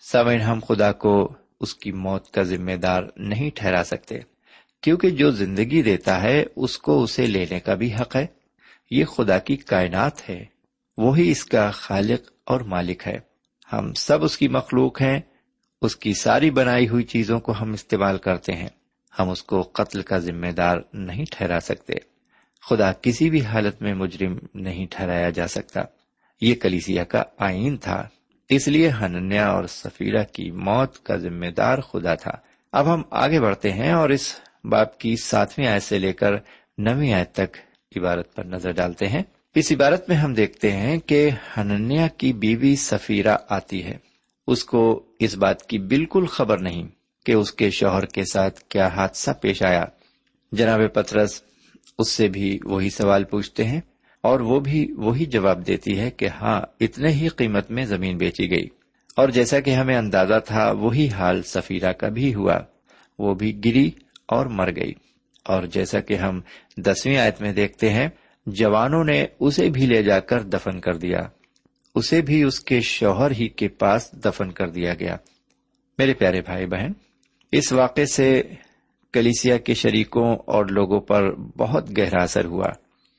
سوئن 0.00 0.40
ہم 0.40 0.60
خدا 0.68 0.92
کو 0.92 1.32
اس 1.60 1.74
کی 1.74 1.92
موت 1.92 2.30
کا 2.30 2.42
ذمہ 2.42 2.72
دار 2.72 3.02
نہیں 3.16 3.50
ٹھہرا 3.54 3.84
سکتے، 3.84 4.18
کیونکہ 4.80 5.10
جو 5.10 5.30
زندگی 5.30 5.82
دیتا 5.82 6.22
ہے، 6.22 6.44
اس 6.56 6.78
کو 6.78 7.02
اسے 7.02 7.26
لینے 7.26 7.60
کا 7.60 7.74
بھی 7.74 7.94
حق 7.94 8.16
ہے۔ 8.16 8.26
یہ 8.90 9.04
خدا 9.04 9.38
کی 9.38 9.56
کائنات 9.56 10.30
ہے۔ 10.30 10.55
وہی 10.98 11.30
اس 11.30 11.44
کا 11.44 11.70
خالق 11.70 12.32
اور 12.44 12.60
مالک 12.60 13.06
ہے۔ 13.06 13.18
ہم 13.72 13.92
سب 13.92 14.24
اس 14.24 14.38
کی 14.38 14.48
مخلوق 14.48 15.02
ہیں، 15.02 15.20
اس 15.82 15.96
کی 15.96 16.14
ساری 16.14 16.50
بنائی 16.50 16.88
ہوئی 16.88 17.04
چیزوں 17.04 17.40
کو 17.40 17.52
ہم 17.60 17.72
استعمال 17.72 18.18
کرتے 18.18 18.52
ہیں۔ 18.52 18.68
ہم 19.18 19.30
اس 19.30 19.42
کو 19.42 19.62
قتل 19.62 20.02
کا 20.02 20.18
ذمہ 20.18 20.50
دار 20.50 20.76
نہیں 20.92 21.24
ٹھہرا 21.30 21.60
سکتے۔ 21.60 21.94
خدا 22.70 22.92
کسی 22.92 23.30
بھی 23.30 23.40
حالت 23.40 23.82
میں 23.82 23.94
مجرم 23.94 24.38
نہیں 24.54 24.86
ٹھہرایا 24.90 25.30
جا 25.30 25.48
سکتا۔ 25.48 25.80
یہ 26.40 26.54
کلیسیا 26.54 27.04
کا 27.04 27.22
آئین 27.38 27.76
تھا۔ 27.76 28.08
اس 28.48 28.68
لیے 28.68 28.90
ہننیا 29.00 29.48
اور 29.48 29.64
سفیرہ 29.64 30.24
کی 30.32 30.50
موت 30.50 31.04
کا 31.04 31.16
ذمہ 31.16 31.46
دار 31.46 31.78
خدا 31.78 32.14
تھا۔ 32.14 32.32
اب 32.72 32.94
ہم 32.94 33.02
آگے 33.10 33.40
بڑھتے 33.40 33.72
ہیں 33.72 33.92
اور 33.92 34.08
اس 34.10 34.40
باپ 34.64 34.98
کی 34.98 35.16
ساتویں 35.16 35.66
آیت 35.66 35.82
سے 35.82 35.98
لے 35.98 36.12
کر 36.12 36.32
نویں 36.78 37.12
آیت 37.12 37.32
تک 37.32 37.56
عبارت 37.96 38.34
پر 38.34 38.44
نظر 38.44 38.70
ڈالتے 38.70 39.06
ہیں۔ 39.06 39.22
اس 39.56 39.72
عبارت 39.72 40.08
میں 40.08 40.16
ہم 40.16 40.34
دیکھتے 40.34 40.72
ہیں 40.72 40.98
کہ 40.98 41.30
ہننیا 41.56 42.08
کی 42.08 42.32
بیوی 42.32 42.76
سفیرہ 42.76 43.36
آتی 43.48 43.84
ہے۔ 43.84 43.96
اس 44.46 44.64
کو 44.64 45.02
اس 45.18 45.36
بات 45.36 45.62
کی 45.62 45.78
بالکل 45.78 46.26
خبر 46.26 46.58
نہیں 46.58 46.88
کہ 47.26 47.32
اس 47.32 47.52
کے 47.52 47.70
شوہر 47.70 48.06
کے 48.06 48.24
ساتھ 48.24 48.60
کیا 48.60 48.86
حادثہ 48.86 49.30
پیش 49.40 49.62
آیا۔ 49.62 49.84
جناب 50.52 50.80
پترس 50.94 51.42
اس 51.98 52.10
سے 52.10 52.28
بھی 52.28 52.58
وہی 52.64 52.90
سوال 52.90 53.24
پوچھتے 53.24 53.64
ہیں 53.64 53.80
اور 54.22 54.40
وہ 54.40 54.60
بھی 54.60 54.92
وہی 54.96 55.24
جواب 55.24 55.66
دیتی 55.66 55.98
ہے 55.98 56.10
کہ 56.10 56.28
ہاں 56.40 56.60
اتنے 56.80 57.08
ہی 57.08 57.28
قیمت 57.28 57.70
میں 57.70 57.84
زمین 57.84 58.16
بیچی 58.16 58.50
گئی۔ 58.50 58.68
اور 59.16 59.28
جیسا 59.28 59.60
کہ 59.60 59.70
ہمیں 59.70 59.96
اندازہ 59.96 60.38
تھا، 60.46 60.70
وہی 60.70 61.08
حال 61.08 61.42
سفیرہ 61.42 61.92
کا 61.92 62.08
بھی 62.08 62.34
ہوا۔ 62.34 62.58
وہ 63.18 63.34
بھی 63.34 63.60
گری 63.64 63.90
اور 64.26 64.46
مر 64.46 64.70
گئی۔ 64.76 64.92
اور 65.44 65.66
جیسا 65.66 66.00
کہ 66.00 66.14
ہم 66.14 66.40
دسویں 66.76 67.16
آیت 67.16 67.40
میں 67.40 67.52
دیکھتے 67.52 67.90
ہیں 67.90 68.08
جوانوں 68.46 69.04
نے 69.04 69.26
اسے 69.40 69.70
بھی 69.70 69.86
لے 69.86 70.02
جا 70.02 70.20
کر 70.20 70.42
دفن 70.42 70.80
کر 70.80 70.96
دیا۔ 70.96 71.20
اسے 71.94 72.22
بھی 72.22 72.42
اس 72.42 72.60
کے 72.60 72.80
شوہر 72.80 73.30
ہی 73.30 73.48
کے 73.48 73.68
پاس 73.68 74.12
دفن 74.12 74.52
کر 74.52 74.68
دیا 74.68 74.94
گیا۔ 74.94 75.16
میرے 75.98 76.14
پیارے 76.14 76.40
بھائی 76.40 76.66
بہن، 76.66 76.92
اس 77.52 77.72
واقعے 77.72 78.06
سے 78.06 78.42
کلیسیا 79.12 79.56
کے 79.56 79.74
شریکوں 79.74 80.36
اور 80.36 80.66
لوگوں 80.66 81.00
پر 81.00 81.34
بہت 81.34 81.98
گہرا 81.98 82.22
اثر 82.22 82.44
ہوا۔ 82.44 82.66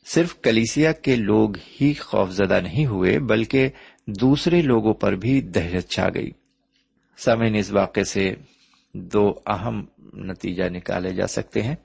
صرف 0.05 0.41
کلیسیا 0.41 0.91
کے 0.91 1.15
لوگ 1.15 1.49
ہی 1.81 1.93
خوف 1.93 2.31
زدہ 2.31 2.59
نہیں 2.63 2.85
ہوئے، 2.85 3.19
بلکہ 3.19 3.69
دوسرے 4.07 4.61
لوگوں 4.61 4.93
پر 4.93 5.13
بھی 5.13 5.41
دہشت 5.41 5.89
چھا 5.89 6.07
گئی۔ 6.15 6.31
سامعین، 7.17 7.55
اس 7.55 7.71
واقعے 7.71 8.03
سے 8.03 8.33
دو 8.93 9.33
اہم 9.45 9.85
نتیجہ 10.13 10.63
نکالے 10.63 11.09
جا 11.09 11.27
سکتے 11.27 11.61
ہیں۔ 11.61 11.75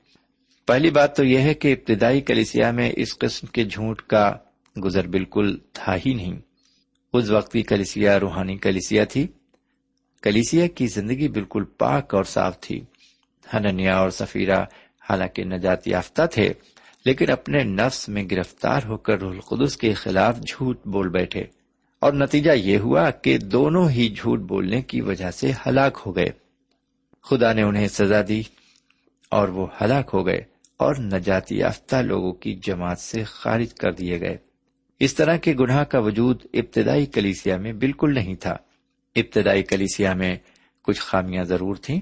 پہلی 0.66 0.90
بات 0.90 1.16
تو 1.16 1.24
یہ 1.24 1.38
ہے 1.38 1.54
کہ 1.54 1.72
ابتدائی 1.72 2.20
کلیسیا 2.20 2.70
میں 2.70 2.92
اس 2.96 3.18
قسم 3.18 3.46
کے 3.46 3.64
جھوٹ 3.64 4.02
کا 4.02 4.32
گزر 4.84 5.06
بالکل 5.06 5.58
تھا 5.72 5.96
ہی 6.06 6.14
نہیں۔ 6.14 6.38
اس 7.12 7.30
وقت 7.30 7.52
کی 7.52 7.62
کلیسیا 7.62 8.20
روحانی 8.20 8.56
کلیسیا 8.56 9.04
تھی۔ 9.04 9.26
کلیسیا 10.22 10.66
کی 10.66 10.86
زندگی 10.86 11.28
بالکل 11.28 11.64
پاک 11.64 12.14
اور 12.14 12.24
صاف 12.24 12.60
تھی۔ 12.60 12.80
ہننیا 13.54 13.96
اور 13.96 14.10
سفیرہ 14.10 14.64
حالانکہ 15.10 15.44
نجات 15.44 15.88
یافتہ 15.88 16.22
تھے، 16.26 16.52
لیکن 17.04 17.30
اپنے 17.30 17.64
نفس 17.64 18.08
میں 18.08 18.24
گرفتار 18.30 18.80
ہو 18.86 18.96
کر 18.96 19.22
رح 19.22 19.28
القدس 19.28 19.76
کے 19.76 19.92
خلاف 19.92 20.40
جھوٹ 20.40 20.86
بول 20.86 21.08
بیٹھے۔ 21.08 21.44
اور 22.00 22.12
نتیجہ 22.12 22.50
یہ 22.50 22.78
ہوا 22.78 23.10
کہ 23.10 23.38
دونوں 23.38 23.90
ہی 23.90 24.14
جھوٹ 24.16 24.40
بولنے 24.40 24.82
کی 24.82 25.00
وجہ 25.00 25.30
سے 25.30 25.52
ہلاک 25.66 26.02
ہو 26.06 26.16
گئے۔ 26.16 26.30
خدا 27.22 27.52
نے 27.52 27.62
انہیں 27.62 27.88
سزا 27.88 28.20
دی 28.28 28.42
اور 29.30 29.48
وہ 29.48 29.66
ہلاک 29.80 30.10
ہو 30.14 30.26
گئے۔ 30.26 30.51
اور 30.82 30.94
نجات 30.96 31.52
یافتہ 31.52 31.96
لوگوں 31.96 32.32
کی 32.32 32.54
جماعت 32.62 32.98
سے 32.98 33.24
خارج 33.24 33.74
کر 33.74 33.92
دیے 33.92 34.20
گئے۔ 34.20 34.36
اس 35.00 35.14
طرح 35.14 35.36
کے 35.36 35.54
گناہ 35.60 35.84
کا 35.84 35.98
وجود 35.98 36.42
ابتدائی 36.54 37.06
کلیسیا 37.06 37.56
میں 37.56 37.72
بالکل 37.72 38.14
نہیں 38.14 38.34
تھا۔ 38.34 38.56
ابتدائی 39.16 39.62
کلیسیا 39.62 40.14
میں 40.14 40.36
کچھ 40.82 41.00
خامیاں 41.00 41.44
ضرور 41.44 41.76
تھیں۔ 41.76 42.00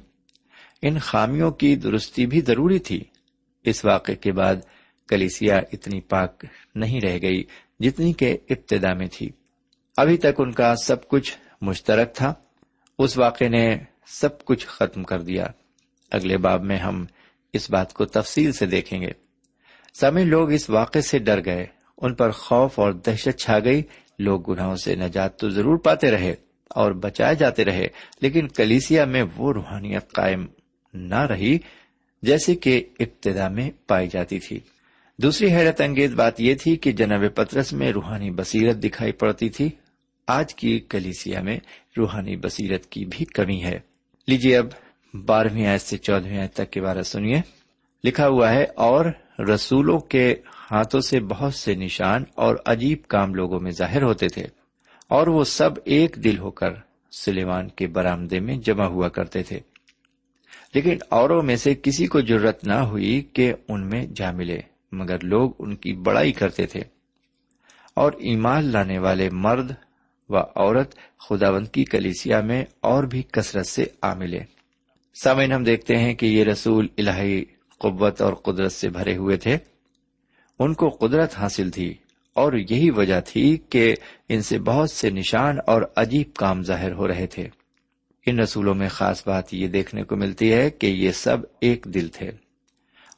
ان 0.83 0.99
خامیوں 0.99 1.51
کی 1.51 1.77
درستی 1.77 2.27
بھی 2.27 2.41
ضروری 2.41 2.79
تھی۔ 2.79 3.05
اس 3.65 3.85
واقعے 3.85 4.15
کے 4.15 4.33
بعد 4.33 4.55
کلیسیا 5.09 5.57
اتنی 5.73 6.01
پاک 6.01 6.45
نہیں 6.75 7.01
رہ 7.01 7.19
گئی 7.23 7.45
جتنی 7.81 8.13
کہ 8.13 8.39
ابتدا 8.51 8.95
میں 8.95 9.09
تھی۔ 9.13 9.31
ابھی 9.97 10.17
تک 10.17 10.35
ان 10.39 10.53
کا 10.53 10.75
سب 10.75 11.09
کچھ 11.09 11.39
مشترک 11.61 12.15
تھا۔ 12.15 12.35
اس 12.99 13.19
واقعے 13.19 13.49
نے 13.49 13.77
سب 14.07 14.45
کچھ 14.45 14.67
ختم 14.67 15.03
کر 15.03 15.21
دیا۔ 15.21 15.47
اگلے 16.11 16.37
باب 16.37 16.65
میں 16.65 16.77
ہم 16.77 17.07
اس 17.53 17.71
بات 17.71 17.93
کو 17.93 18.05
تفصیل 18.05 18.53
سے 18.53 18.67
دیکھیں 18.67 19.01
گے۔ 19.01 19.11
سمے 20.01 20.25
لوگ 20.25 20.53
اس 20.53 20.71
واقعے 20.71 21.03
سے 21.03 21.19
ڈر 21.19 21.45
گئے۔ 21.45 21.67
ان 21.99 22.15
پر 22.15 22.31
خوف 22.31 22.79
اور 22.79 22.93
دہشت 22.93 23.39
چھا 23.39 23.59
گئی۔ 23.59 23.83
لوگ 24.19 24.53
گناہوں 24.53 24.77
سے 24.77 24.95
نجات 24.95 25.39
تو 25.39 25.51
ضرور 25.51 25.79
پاتے 25.79 26.11
رہے 26.11 26.35
اور 26.69 26.93
بچائے 26.93 27.35
جاتے 27.35 27.65
رہے، 27.65 27.89
لیکن 28.21 28.49
کلیسیا 28.49 29.05
میں 29.05 29.23
وہ 29.37 29.53
روحانیت 29.53 30.13
قائم 30.13 30.47
نہ 30.95 31.23
رہی 31.23 31.59
جیسے 32.23 32.55
کہ 32.55 32.85
ابتدا 33.01 33.49
میں 33.49 33.71
پائی 33.87 34.09
جاتی 34.09 34.39
تھی۔ 34.39 34.61
دوسری 35.19 35.53
حیرت 35.53 35.81
انگیز 35.81 36.15
بات 36.15 36.41
یہ 36.41 36.55
تھی 36.55 36.77
کہ 36.77 36.93
جناب 36.93 37.25
پترس 37.35 37.73
میں 37.73 37.93
روحانی 37.93 38.31
بصیرت 38.31 38.77
دکھائی 38.77 39.13
پڑتی 39.13 39.49
تھی۔ 39.49 39.69
آج 40.27 40.55
کی 40.55 40.79
کلیسیا 40.79 41.43
میں 41.43 41.59
روحانی 41.99 42.37
بصیرت 42.37 42.87
کی 42.87 43.05
بھی 43.05 43.25
کمی 43.25 43.65
ہے۔ 43.65 43.79
لیجیے 44.27 44.57
اب 44.57 44.67
بارہویں 45.15 45.67
آیت 45.67 45.81
سے 45.81 45.97
چودہویں 45.97 46.39
آیت 46.39 46.55
تک 46.55 46.71
کے 46.71 46.81
بارے 46.81 47.03
سنیے۔ 47.03 47.41
لکھا 48.05 48.29
ہوا 48.29 48.53
ہے، 48.53 48.65
اور 48.75 49.05
رسولوں 49.39 49.99
کے 49.99 50.35
ہاتھوں 50.71 51.01
سے 51.01 51.21
بہت 51.21 51.55
سے 51.55 51.75
نشان 51.75 52.25
اور 52.35 52.57
عجیب 52.67 52.99
کام 53.09 53.35
لوگوں 53.35 53.61
میں 53.61 53.71
ظاہر 53.71 54.03
ہوتے 54.03 54.29
تھے، 54.29 54.47
اور 55.09 55.27
وہ 55.27 55.45
سب 55.45 55.71
ایک 55.85 56.17
دل 56.25 56.39
ہو 56.39 56.51
کر 56.51 56.71
سلیمان 57.13 57.69
کے 57.69 57.87
برامدے 57.87 58.41
میں 58.41 58.57
جمع 58.57 58.85
ہوا 58.85 59.09
کرتے 59.09 59.43
تھے۔ 59.43 59.61
لیکن 60.75 60.99
اوروں 61.09 61.43
میں 61.43 61.57
سے 61.57 61.75
کسی 61.83 62.07
کو 62.07 62.21
ضرورت 62.21 62.65
نہ 62.65 62.75
ہوئی 62.75 63.21
کہ 63.33 63.55
ان 63.69 63.87
میں 63.87 64.07
جا 64.07 64.31
ملے، 64.33 64.61
مگر 64.93 65.19
لوگ 65.23 65.51
ان 65.59 65.77
کی 65.77 65.93
بڑائی 65.93 66.33
کرتے 66.33 66.67
تھے۔ 66.67 66.81
اور 67.95 68.13
ایمان 68.13 68.65
لانے 68.65 68.99
والے 68.99 69.31
مرد 69.33 69.73
و 70.29 70.37
عورت 70.37 70.95
خداوند 71.19 71.69
کی 71.69 71.85
کلیسیا 71.85 72.41
میں 72.41 72.65
اور 72.81 73.05
بھی 73.05 73.23
کثرت 73.23 73.67
سے 73.67 73.85
آ 74.03 74.15
ملے۔ 74.15 74.41
سامعین، 75.23 75.53
ہم 75.53 75.65
دیکھتے 75.65 75.97
ہیں 75.97 76.15
کہ 76.15 76.27
یہ 76.27 76.45
رسول 76.45 76.89
الہی 76.99 77.45
قوت 77.79 78.23
اور 78.23 78.33
قدرت 78.33 78.73
سے 78.73 78.89
بھرے 78.89 79.17
ہوئے 79.17 79.37
تھے۔ 79.37 79.57
ان 80.59 80.75
کو 80.75 80.89
قدرت 80.89 81.39
حاصل 81.39 81.71
تھی 81.71 81.95
اور 82.35 82.53
یہی 82.53 82.91
وجہ 82.91 83.21
تھی 83.27 83.57
کہ 83.71 83.95
ان 84.29 84.43
سے 84.43 84.59
بہت 84.59 84.91
سے 84.91 85.11
نشان 85.11 85.59
اور 85.67 85.83
عجیب 85.97 86.35
کام 86.35 86.63
ظاہر 86.63 86.93
ہو 86.93 87.09
رہے 87.09 87.27
تھے۔ 87.27 87.49
ان 88.27 88.39
رسولوں 88.39 88.75
میں 88.75 88.89
خاص 88.89 89.27
بات 89.27 89.55
یہ 89.55 89.69
دیکھنے 89.69 90.03
کو 90.03 90.17
ملتی 90.17 90.53
ہے 90.53 90.71
کہ 90.71 90.87
یہ 90.87 91.13
سب 91.13 91.39
ایک 91.61 91.87
دل 91.95 92.09
تھے 92.09 92.31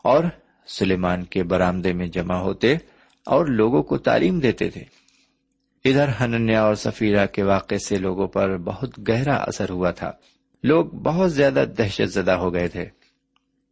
اور 0.05 0.25
سلیمان 0.67 1.25
کے 1.25 1.43
برامدے 1.43 1.93
میں 1.93 2.07
جمع 2.07 2.37
ہوتے 2.37 2.75
اور 3.27 3.47
لوگوں 3.47 3.83
کو 3.83 3.99
تعلیم 3.99 4.39
دیتے 4.39 4.71
تھے۔ 4.71 4.85
ادھر 5.85 6.09
ہننیا 6.21 6.63
اور 6.63 6.75
سفیرہ 6.75 7.27
کے 7.27 7.43
واقعے 7.43 7.79
سے 7.79 7.97
لوگوں 7.97 8.29
پر 8.29 8.57
بہت 8.57 9.09
گہرا 9.09 9.35
اثر 9.35 9.71
ہوا 9.71 9.91
تھا۔ 9.91 10.13
لوگ 10.63 10.85
بہت 10.85 11.33
زیادہ 11.33 11.65
دہشت 11.79 12.09
زدہ 12.09 12.33
ہو 12.33 12.55
گئے 12.55 12.69
تھے 12.69 12.83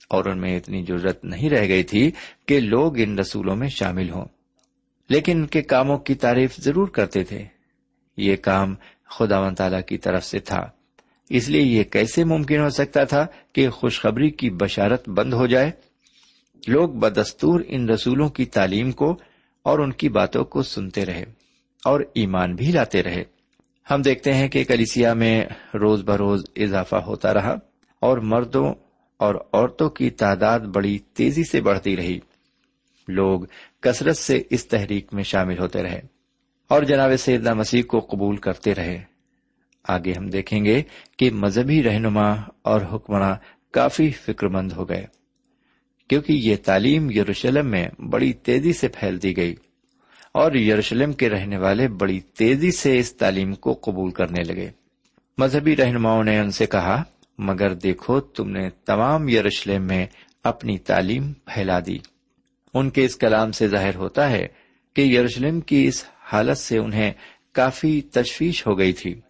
اور 0.09 0.25
ان 0.25 0.41
میں 0.41 0.57
اتنی 0.57 0.85
ضرورت 0.89 1.25
نہیں 1.25 1.51
رہ 1.51 1.69
گئی 1.69 1.83
تھی 1.83 2.11
کہ 2.47 2.61
لوگ 2.61 2.99
ان 2.99 3.19
رسولوں 3.19 3.57
میں 3.57 3.69
شامل 3.69 4.11
ہوں۔ 4.11 4.25
لیکن 5.09 5.39
ان 5.39 5.47
کے 5.47 5.63
کاموں 5.63 5.99
کی 5.99 6.15
تعریف 6.15 6.57
ضرور 6.57 6.89
کرتے 6.89 7.25
تھے۔ 7.25 7.45
یہ 8.17 8.37
کام 8.37 8.75
خدا 9.05 9.41
و 9.41 9.55
تعالی 9.55 9.77
کی 9.87 9.99
طرف 9.99 10.25
سے 10.25 10.39
تھا۔ 10.39 10.61
اس 11.31 11.49
لیے 11.49 11.63
یہ 11.63 11.85
کیسے 11.85 12.25
ممکن 12.25 12.61
ہو 12.61 12.71
سکتا 12.71 13.05
تھا 13.05 13.27
کہ 13.53 13.69
خوشخبری 13.69 14.31
کی 14.31 14.51
بشارت 14.51 15.09
بند 15.09 15.33
ہو 15.33 15.47
جائے؟ 15.47 15.71
لوگ 16.69 16.89
بدستور 16.89 17.61
ان 17.67 17.89
رسولوں 17.89 18.29
کی 18.29 18.45
تعلیم 18.45 18.93
کو 18.93 19.17
اور 19.63 19.79
ان 19.79 19.93
کی 19.93 20.09
باتوں 20.09 20.45
کو 20.45 20.63
سنتے 20.63 21.07
رہے 21.07 21.25
اور 21.85 22.01
ایمان 22.15 22.55
بھی 22.55 22.73
لاتے 22.73 23.03
رہے۔ 23.03 23.25
ہم 23.91 24.03
دیکھتے 24.03 24.35
ہیں 24.35 24.49
کہ 24.49 24.65
کلیسیا 24.65 25.15
میں 25.15 25.45
روز 25.75 26.03
بروز 26.03 26.45
اضافہ 26.57 26.97
ہوتا 26.97 27.35
رہا 27.35 27.57
اور 28.01 28.19
مردوں 28.19 28.75
اور 29.17 29.35
عورتوں 29.53 29.91
کی 29.91 30.11
تعداد 30.11 30.61
بڑی 30.61 30.99
تیزی 30.99 31.45
سے 31.45 31.61
بڑھتی 31.61 31.97
رہی۔ 31.97 32.19
لوگ 33.09 33.41
کثرت 33.81 34.17
سے 34.17 34.43
اس 34.51 34.67
تحریک 34.67 35.15
میں 35.15 35.23
شامل 35.23 35.59
ہوتے 35.59 35.83
رہے 35.83 36.01
اور 36.69 36.83
جناب 36.83 37.11
سیدنا 37.19 37.55
مسیح 37.55 37.83
کو 37.83 38.01
قبول 38.01 38.37
کرتے 38.37 38.75
رہے۔ 38.75 39.03
آگے 39.89 40.13
ہم 40.13 40.27
دیکھیں 40.27 40.65
گے 40.65 40.83
کہ 41.19 41.31
مذہبی 41.31 41.83
رہنما 41.83 42.31
اور 42.63 42.81
حکمراں 42.93 43.35
کافی 43.71 44.11
فکر 44.11 44.47
مند 44.47 44.73
ہو 44.73 44.89
گئے، 44.89 45.07
کیونکہ 46.09 46.33
یہ 46.33 46.57
تعلیم 46.65 47.11
یروشلم 47.11 47.67
میں 47.67 47.89
بڑی 48.11 48.33
تیزی 48.33 48.73
سے 48.73 48.89
پھیلتی 48.89 49.37
گئی۔ 49.37 49.55
اور 50.33 50.53
یروشلم 50.53 51.13
کے 51.13 51.29
رہنے 51.29 51.59
والے 51.59 51.89
بڑی 51.89 52.21
تیزی 52.21 52.71
سے 52.71 52.99
اس 52.99 53.17
تعلیم 53.17 53.55
کو 53.55 53.73
قبول 53.73 54.11
کرنے 54.11 54.43
لگے۔ 54.43 54.69
مذہبی 55.39 55.77
رہنماؤں 55.77 56.25
نے 56.25 56.39
ان 56.39 56.51
سے 56.51 56.67
کہا، 56.67 57.03
مگر 57.39 57.75
دیکھو، 57.75 58.21
تم 58.21 58.51
نے 58.51 58.71
تمام 58.71 59.29
یروشلم 59.29 59.83
میں 59.83 60.07
اپنی 60.45 60.79
تعلیم 60.79 61.33
پھیلا 61.33 61.81
دی۔ 61.87 61.99
ان 62.75 62.91
کے 62.91 63.05
اس 63.05 63.17
کلام 63.17 63.53
سے 63.53 63.69
ظاہر 63.69 63.95
ہوتا 63.95 64.31
ہے 64.31 64.47
کہ 64.95 65.01
یروشلم 65.01 65.61
کی 65.61 65.87
اس 65.87 66.05
حالت 66.33 66.59
سے 66.59 66.79
انہیں 66.79 67.13
کافی 67.53 68.01
تشویش 68.01 68.67
ہو 68.67 68.79
گئی 68.79 68.93
تھی۔ 68.93 69.21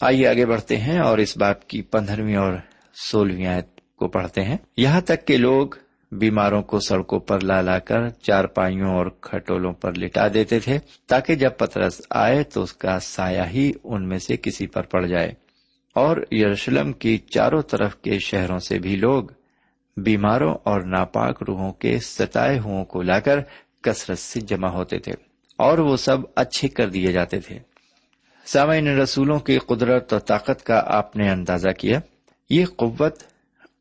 آئیے 0.00 0.28
آگے 0.28 0.46
بڑھتے 0.46 0.76
ہیں 0.76 0.98
اور 0.98 1.18
اس 1.18 1.36
باپ 1.36 1.68
کی 1.68 1.82
پندرہویں 1.82 2.36
اور 2.36 2.52
سولہویں 2.94 3.46
آیت 3.46 3.80
کو 3.96 4.08
پڑھتے 4.08 4.42
ہیں۔ 4.42 4.56
یہاں 4.76 5.00
تک 5.00 5.26
کہ 5.26 5.36
لوگ 5.36 5.68
بیماروں 6.18 6.62
کو 6.62 6.78
سڑکوں 6.80 7.20
پر 7.20 7.40
لا 7.40 7.60
لا 7.60 7.78
کر 7.78 8.08
چار 8.08 8.44
پائیوں 8.44 8.94
اور 8.94 9.06
کھٹولوں 9.20 9.72
پر 9.72 9.92
لٹا 9.98 10.28
دیتے 10.34 10.58
تھے 10.58 10.78
تاکہ 11.06 11.34
جب 11.34 11.50
پترس 11.58 12.02
آئے 12.10 12.42
تو 12.42 12.62
اس 12.62 12.72
کا 12.72 12.98
سایہ 12.98 13.42
ہی 13.42 13.72
ان 13.84 14.08
میں 14.08 14.18
سے 14.18 14.36
کسی 14.36 14.66
پر 14.66 14.82
پڑ 14.82 15.06
جائے۔ 15.06 15.32
اور 15.94 16.16
یروشلم 16.32 16.92
کی 16.92 17.18
چاروں 17.18 17.62
طرف 17.62 17.96
کے 17.96 18.18
شہروں 18.18 18.58
سے 18.58 18.78
بھی 18.78 18.96
لوگ 18.96 19.24
بیماروں 19.96 20.54
اور 20.62 20.80
ناپاک 20.80 21.42
روحوں 21.48 21.72
کے 21.72 21.98
ستائے 21.98 22.58
ہوں 22.58 22.84
کو 22.84 23.02
لا 23.02 23.20
کر 23.20 23.40
کثرت 23.82 24.18
سے 24.18 24.40
جمع 24.40 24.68
ہوتے 24.68 24.98
تھے 24.98 25.12
اور 25.56 25.78
وہ 25.78 25.96
سب 25.96 26.16
اچھے 26.36 26.68
کر 26.68 26.88
دیے 26.88 27.12
جاتے 27.12 27.40
تھے۔ 27.40 27.58
سامعین 28.46 28.88
رسولوں 28.88 29.38
کی 29.38 29.58
قدرت 29.58 30.12
اور 30.12 30.20
طاقت 30.20 30.64
کا 30.64 30.82
آپ 30.86 31.16
نے 31.16 31.30
اندازہ 31.30 31.68
کیا، 31.78 32.00
یہ 32.50 32.64
قوت 32.76 33.22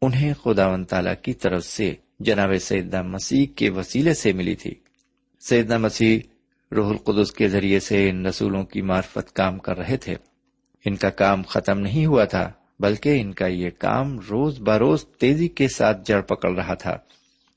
انہیں 0.02 0.34
خدا 0.34 0.68
و 0.68 0.84
تعالی 0.84 1.12
کی 1.22 1.34
طرف 1.34 1.66
سے 1.66 1.94
جناب 2.24 2.54
سیدنا 2.62 3.02
مسیح 3.02 3.46
کے 3.56 3.70
وسیلے 3.70 4.14
سے 4.14 4.34
ملی 4.34 4.56
تھی۔ 4.56 4.76
سیدنا 5.40 5.78
مسیح 5.78 6.20
روح 6.76 6.90
القدس 6.90 7.32
کے 7.32 7.48
ذریعے 7.48 7.80
سے 7.80 8.10
ان 8.10 8.26
رسولوں 8.26 8.64
کی 8.64 8.82
معرفت 8.82 9.34
کام 9.34 9.58
کر 9.58 9.78
رہے 9.78 9.98
تھے۔ 9.98 10.16
ان 10.86 10.96
کا 10.96 11.10
کام 11.10 11.42
ختم 11.44 11.80
نہیں 11.80 12.06
ہوا 12.06 12.26
تھا، 12.26 12.52
بلکہ 12.80 13.22
ان 13.22 13.34
کا 13.34 13.48
یہ 13.48 13.70
کام 13.78 14.20
روز 14.20 14.60
بروز 14.60 15.06
تیزی 15.06 15.48
کے 15.48 15.68
ساتھ 15.68 15.98
جڑ 16.06 16.22
پکڑ 16.22 16.56
رہا 16.56 16.74
تھا۔ 16.74 16.98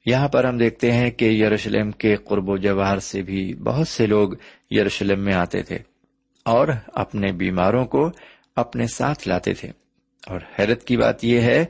یہاں 0.06 0.28
پر 0.28 0.44
ہم 0.44 0.58
دیکھتے 0.58 0.92
ہیں 0.92 1.10
کہ 1.10 1.24
یروشلم 1.24 1.90
کے 1.90 2.16
قرب 2.16 2.48
و 2.48 2.56
جواہر 2.56 2.98
سے 2.98 3.22
بھی 3.22 3.54
بہت 3.54 3.88
سے 3.88 4.06
لوگ 4.06 4.28
یروشلم 4.70 5.24
میں 5.24 5.34
آتے 5.34 5.62
تھے 5.62 5.78
اور 6.44 6.68
اپنے 6.86 7.32
بیماروں 7.32 7.84
کو 7.84 8.10
اپنے 8.56 8.86
ساتھ 8.86 9.28
لاتے 9.28 9.54
تھے۔ 9.54 9.70
اور 10.26 10.40
حیرت 10.58 10.84
کی 10.84 10.96
بات 10.96 11.24
یہ 11.24 11.40
ہے 11.40 11.64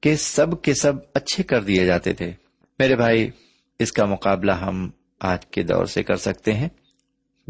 کہ 0.00 0.16
سب 0.16 0.62
کے 0.62 0.74
سب 0.74 0.92
اچھے 1.14 1.42
کر 1.42 1.62
دیے 1.62 1.86
جاتے 1.86 2.12
تھے۔ 2.12 2.32
میرے 2.78 2.96
بھائی، 2.96 3.30
اس 3.78 3.92
کا 3.92 4.04
مقابلہ 4.04 4.52
ہم 4.52 4.90
آج 5.20 5.46
کے 5.46 5.62
دور 5.62 5.84
سے 5.84 6.02
کر 6.02 6.16
سکتے 6.16 6.54
ہیں، 6.54 6.68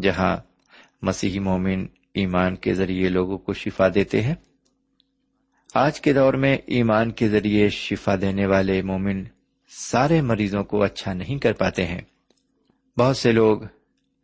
جہاں 0.01 0.37
مسیحی 1.03 1.39
مومن 1.39 1.87
ایمان 2.15 2.57
کے 2.57 2.75
ذریعے 2.75 3.09
لوگوں 3.09 3.39
کو 3.39 3.53
شفا 3.53 3.89
دیتے 3.95 4.23
ہیں۔ 4.23 4.35
آج 5.75 6.01
کے 6.01 6.13
دور 6.13 6.35
میں 6.35 6.57
ایمان 6.67 7.13
کے 7.13 7.29
ذریعے 7.29 7.69
شفا 7.69 8.15
دینے 8.21 8.47
والے 8.47 8.83
مومن 8.83 9.25
سارے 9.69 10.21
مریضوں 10.21 10.65
کو 10.65 10.83
اچھا 10.83 11.13
نہیں 11.13 11.39
کر 11.39 11.53
پاتے 11.53 11.87
ہیں۔ 11.87 12.01
بہت 12.97 13.17
سے 13.17 13.33
لوگ 13.33 13.59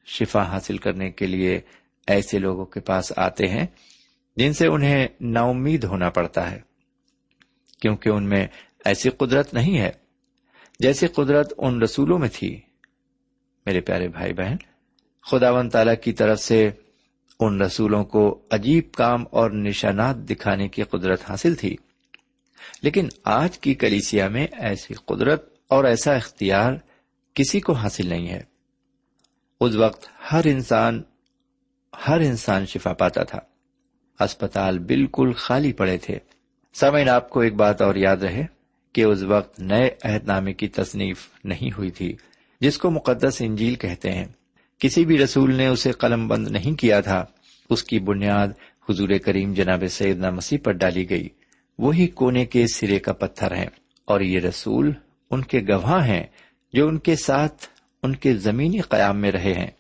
شفا 0.07 0.43
حاصل 0.43 0.77
کرنے 0.77 1.11
کے 1.11 1.27
لیے 1.27 1.61
ایسے 2.07 2.39
لوگوں 2.39 2.65
کے 2.65 2.81
پاس 2.81 3.13
آتے 3.17 3.47
ہیں 3.47 3.67
جن 4.37 4.53
سے 4.53 4.67
انہیں 4.67 5.09
نا 5.21 5.41
امید 5.41 5.85
ہونا 5.85 6.11
پڑتا 6.11 6.51
ہے۔ 6.51 6.74
کیونکہ 7.81 8.09
ان 8.09 8.29
میں 8.29 8.47
ایسی 8.85 9.11
قدرت 9.11 9.55
نہیں 9.55 9.79
ہے 9.79 9.91
جیسی 10.81 11.07
قدرت 11.07 11.53
ان 11.59 11.83
رسولوں 11.83 12.19
میں 12.19 12.29
تھی۔ 12.33 12.61
میرے 13.67 13.81
پیارے 13.81 14.09
بھائی 14.09 14.33
بہن 14.33 14.57
خدا 15.31 15.51
و 15.51 15.69
تعالی 15.69 15.97
کی 15.97 16.13
طرف 16.13 16.41
سے 16.41 16.71
ان 17.41 17.63
رسولوں 17.63 18.05
کو 18.05 18.43
عجیب 18.51 18.93
کام 18.93 19.25
اور 19.31 19.51
نشانات 19.51 20.17
دکھانے 20.17 20.69
کی 20.69 20.83
قدرت 20.83 21.31
حاصل 21.31 21.55
تھی۔ 21.55 21.77
لیکن 22.83 23.09
آج 23.25 23.59
کی 23.59 23.75
کلیسیا 23.75 24.29
میں 24.29 24.47
ایسی 24.53 24.95
قدرت 24.95 25.55
اور 25.69 25.85
ایسا 25.85 26.15
اختیار 26.15 26.73
کسی 27.35 27.61
کو 27.61 27.73
حاصل 27.73 28.09
نہیں 28.09 28.29
ہے۔ 28.29 28.41
اس 29.61 29.75
وقت 29.75 30.09
ہر 30.33 30.41
انسان 30.45 31.03
ہر 32.09 32.21
انسان 32.21 32.67
شفا 32.67 32.93
پاتا 32.93 33.23
تھا۔ 33.23 33.39
اسپتال 34.25 34.79
بالکل 34.79 35.33
خالی 35.33 35.73
پڑے 35.73 35.99
تھے۔ 35.99 36.19
سمین 36.75 37.09
آپ 37.09 37.31
کو 37.31 37.41
ایک 37.41 37.55
بات 37.55 37.83
اور 37.83 37.95
یاد 37.95 38.17
رہے 38.17 38.45
کہ 38.93 39.05
اس 39.05 39.23
وقت 39.23 39.61
نئے 39.61 39.91
عہد 40.05 40.25
نامے 40.25 40.53
کی 40.53 40.69
تصنیف 40.69 41.29
نہیں 41.45 41.71
ہوئی 41.79 41.91
تھی، 41.91 42.17
جس 42.61 42.79
کو 42.79 42.91
مقدس 42.91 43.37
انجیل 43.41 43.75
کہتے 43.75 44.13
ہیں۔ 44.13 44.25
کسی 44.79 45.05
بھی 45.05 45.19
رسول 45.19 45.55
نے 45.55 45.67
اسے 45.67 45.93
قلم 45.93 46.29
بند 46.29 46.49
نہیں 46.49 46.79
کیا 46.79 47.01
تھا، 47.01 47.25
اس 47.71 47.85
کی 47.85 47.99
بنیاد 47.99 48.49
حضور 48.89 49.09
کریم 49.25 49.55
جناب 49.55 49.85
سیدنا 49.91 50.31
مسیح 50.31 50.59
پر 50.65 50.73
ڈالی 50.73 51.11
گئی۔ 51.11 51.29
وہی 51.79 52.07
کونے 52.07 52.47
کے 52.47 52.67
سرے 52.67 52.99
کا 52.99 53.13
پتھر 53.13 53.57
ہے 53.57 53.67
اور 54.05 54.21
یہ 54.21 54.41
رسول 54.41 54.93
ان 55.31 55.43
کے 55.43 55.61
گواہ 55.61 56.07
ہیں 56.07 56.25
جو 56.73 56.89
ان 56.89 56.99
کے 56.99 57.17
ساتھ 57.17 57.67
ان 58.03 58.17
کے 58.17 58.37
زمینی 58.37 58.81
قیام 58.81 59.21
میں 59.21 59.33
رہے 59.33 59.53
ہیں۔ 59.53 59.71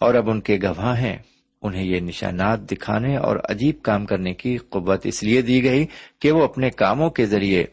اور 0.00 0.14
اب 0.14 0.30
ان 0.30 0.40
کے 0.40 0.58
گواہ 0.62 1.00
ہیں۔ 1.00 1.16
انہیں 1.62 1.84
یہ 1.84 2.00
نشانات 2.00 2.70
دکھانے 2.70 3.16
اور 3.16 3.36
عجیب 3.44 3.82
کام 3.82 4.06
کرنے 4.06 4.34
کی 4.34 4.56
قوت 4.56 5.06
اس 5.06 5.22
لیے 5.22 5.42
دی 5.42 5.64
گئی 5.64 5.86
کہ 6.18 6.32
وہ 6.32 6.44
اپنے 6.44 6.70
کاموں 6.70 7.10
کے 7.10 7.26
ذریعے 7.26 7.64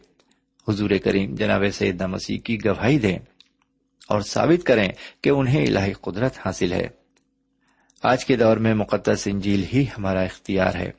حضور 0.68 0.90
کریم 1.04 1.34
جناب 1.34 1.62
سیدنا 1.72 2.06
مسیح 2.06 2.38
کی 2.38 2.58
گواہی 2.64 2.98
دیں 2.98 3.18
اور 4.08 4.20
ثابت 4.20 4.66
کریں 4.66 4.88
کہ 5.20 5.30
انہیں 5.30 5.66
الہی 5.66 5.92
قدرت 5.92 6.38
حاصل 6.46 6.72
ہے۔ 6.72 6.88
آج 8.02 8.24
کے 8.24 8.36
دور 8.36 8.56
میں 8.56 8.74
مقدس 8.74 9.28
انجیل 9.30 9.64
ہی 9.72 9.84
ہمارا 9.98 10.20
اختیار 10.20 10.74
ہے۔ 10.74 10.90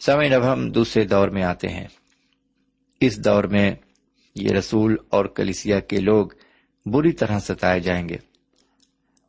سمے 0.00 0.34
اب 0.34 0.52
ہم 0.52 0.70
دوسرے 0.70 1.04
دور 1.04 1.28
میں 1.28 1.42
آتے 1.42 1.68
ہیں۔ 1.68 1.86
اس 3.00 3.24
دور 3.24 3.44
میں 3.44 3.74
یہ 4.34 4.50
رسول 4.50 4.96
اور 5.08 5.24
کلیسیا 5.24 5.80
کے 5.80 6.00
لوگ 6.00 6.26
بری 6.86 7.12
طرح 7.12 7.38
ستائے 7.38 7.80
جائیں 7.80 8.08
گے۔ 8.08 8.33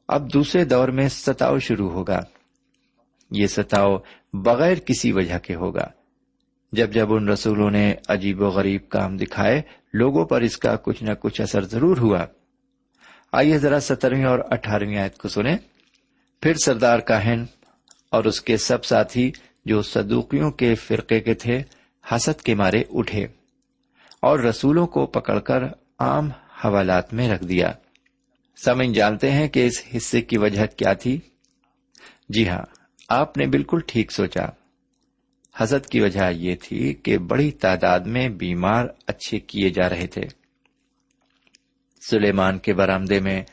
اب 0.07 0.33
دوسرے 0.33 0.65
دور 0.65 0.87
میں 0.87 1.09
ستاؤ 1.09 1.59
شروع 1.59 1.89
ہوگا۔ 1.89 2.21
یہ 3.31 3.47
ستاؤ 3.47 3.97
بغیر 4.33 4.75
کسی 4.75 5.11
وجہ 5.11 5.39
کے 5.39 5.55
ہوگا۔ 5.55 5.87
جب 6.71 6.91
جب 6.91 7.13
ان 7.13 7.29
رسولوں 7.29 7.71
نے 7.71 7.95
عجیب 8.07 8.41
و 8.41 8.47
غریب 8.47 8.89
کام 8.89 9.17
دکھائے، 9.17 9.61
لوگوں 9.93 10.25
پر 10.25 10.41
اس 10.41 10.57
کا 10.57 10.75
کچھ 10.75 11.03
نہ 11.03 11.13
کچھ 11.19 11.41
اثر 11.41 11.63
ضرور 11.63 11.97
ہوا۔ 11.97 12.25
آئیے 13.31 13.57
ذرا 13.57 13.79
سترویں 13.79 14.25
اور 14.25 14.39
اٹھارہویں 14.51 14.97
آیت 14.97 15.17
کو 15.17 15.27
سنیں۔ 15.27 15.57
پھر 16.41 16.53
سردار 16.53 16.99
کاہن 16.99 17.43
اور 18.11 18.25
اس 18.25 18.41
کے 18.41 18.57
سب 18.57 18.85
ساتھی 18.85 19.31
جو 19.65 19.81
صدوقیوں 19.81 20.51
کے 20.51 20.75
فرقے 20.75 21.19
کے 21.19 21.33
تھے، 21.33 21.61
حسد 22.11 22.41
کے 22.41 22.55
مارے 22.55 22.83
اٹھے 22.93 23.27
اور 24.21 24.39
رسولوں 24.39 24.87
کو 24.87 25.05
پکڑ 25.05 25.39
کر 25.39 25.63
عام 25.99 26.29
حوالات 26.65 27.13
میں 27.13 27.29
رکھ 27.29 27.45
دیا۔ 27.45 27.71
سمن 28.63 28.93
جانتے 28.93 29.31
ہیں 29.31 29.47
کہ 29.47 29.67
اس 29.67 29.83
حصے 29.97 30.21
کی 30.21 30.37
وجہ 30.37 30.65
کیا 30.65 30.93
تھی؟ 30.93 31.19
جی 32.29 32.49
ہاں 32.49 32.65
آپ 33.09 33.37
نے 33.37 33.47
بالکل 33.47 33.79
ٹھیک 33.87 34.11
سوچا۔ 34.11 34.45
حسد 35.63 35.85
کی 35.85 35.99
وجہ 35.99 36.31
یہ 36.31 36.55
تھی 36.55 36.93
کہ 36.93 37.17
بڑی 37.17 37.51
تعداد 37.51 37.99
میں 37.99 38.29
بیمار 38.29 38.85
اچھے 39.07 39.39
کیے 39.39 39.69
جا 39.69 39.89
رہے 39.89 40.07
تھے۔ 40.07 40.21
سلیمان 42.09 42.59
کے 42.59 42.73
برامدے 42.73 43.19
میں 43.19 43.43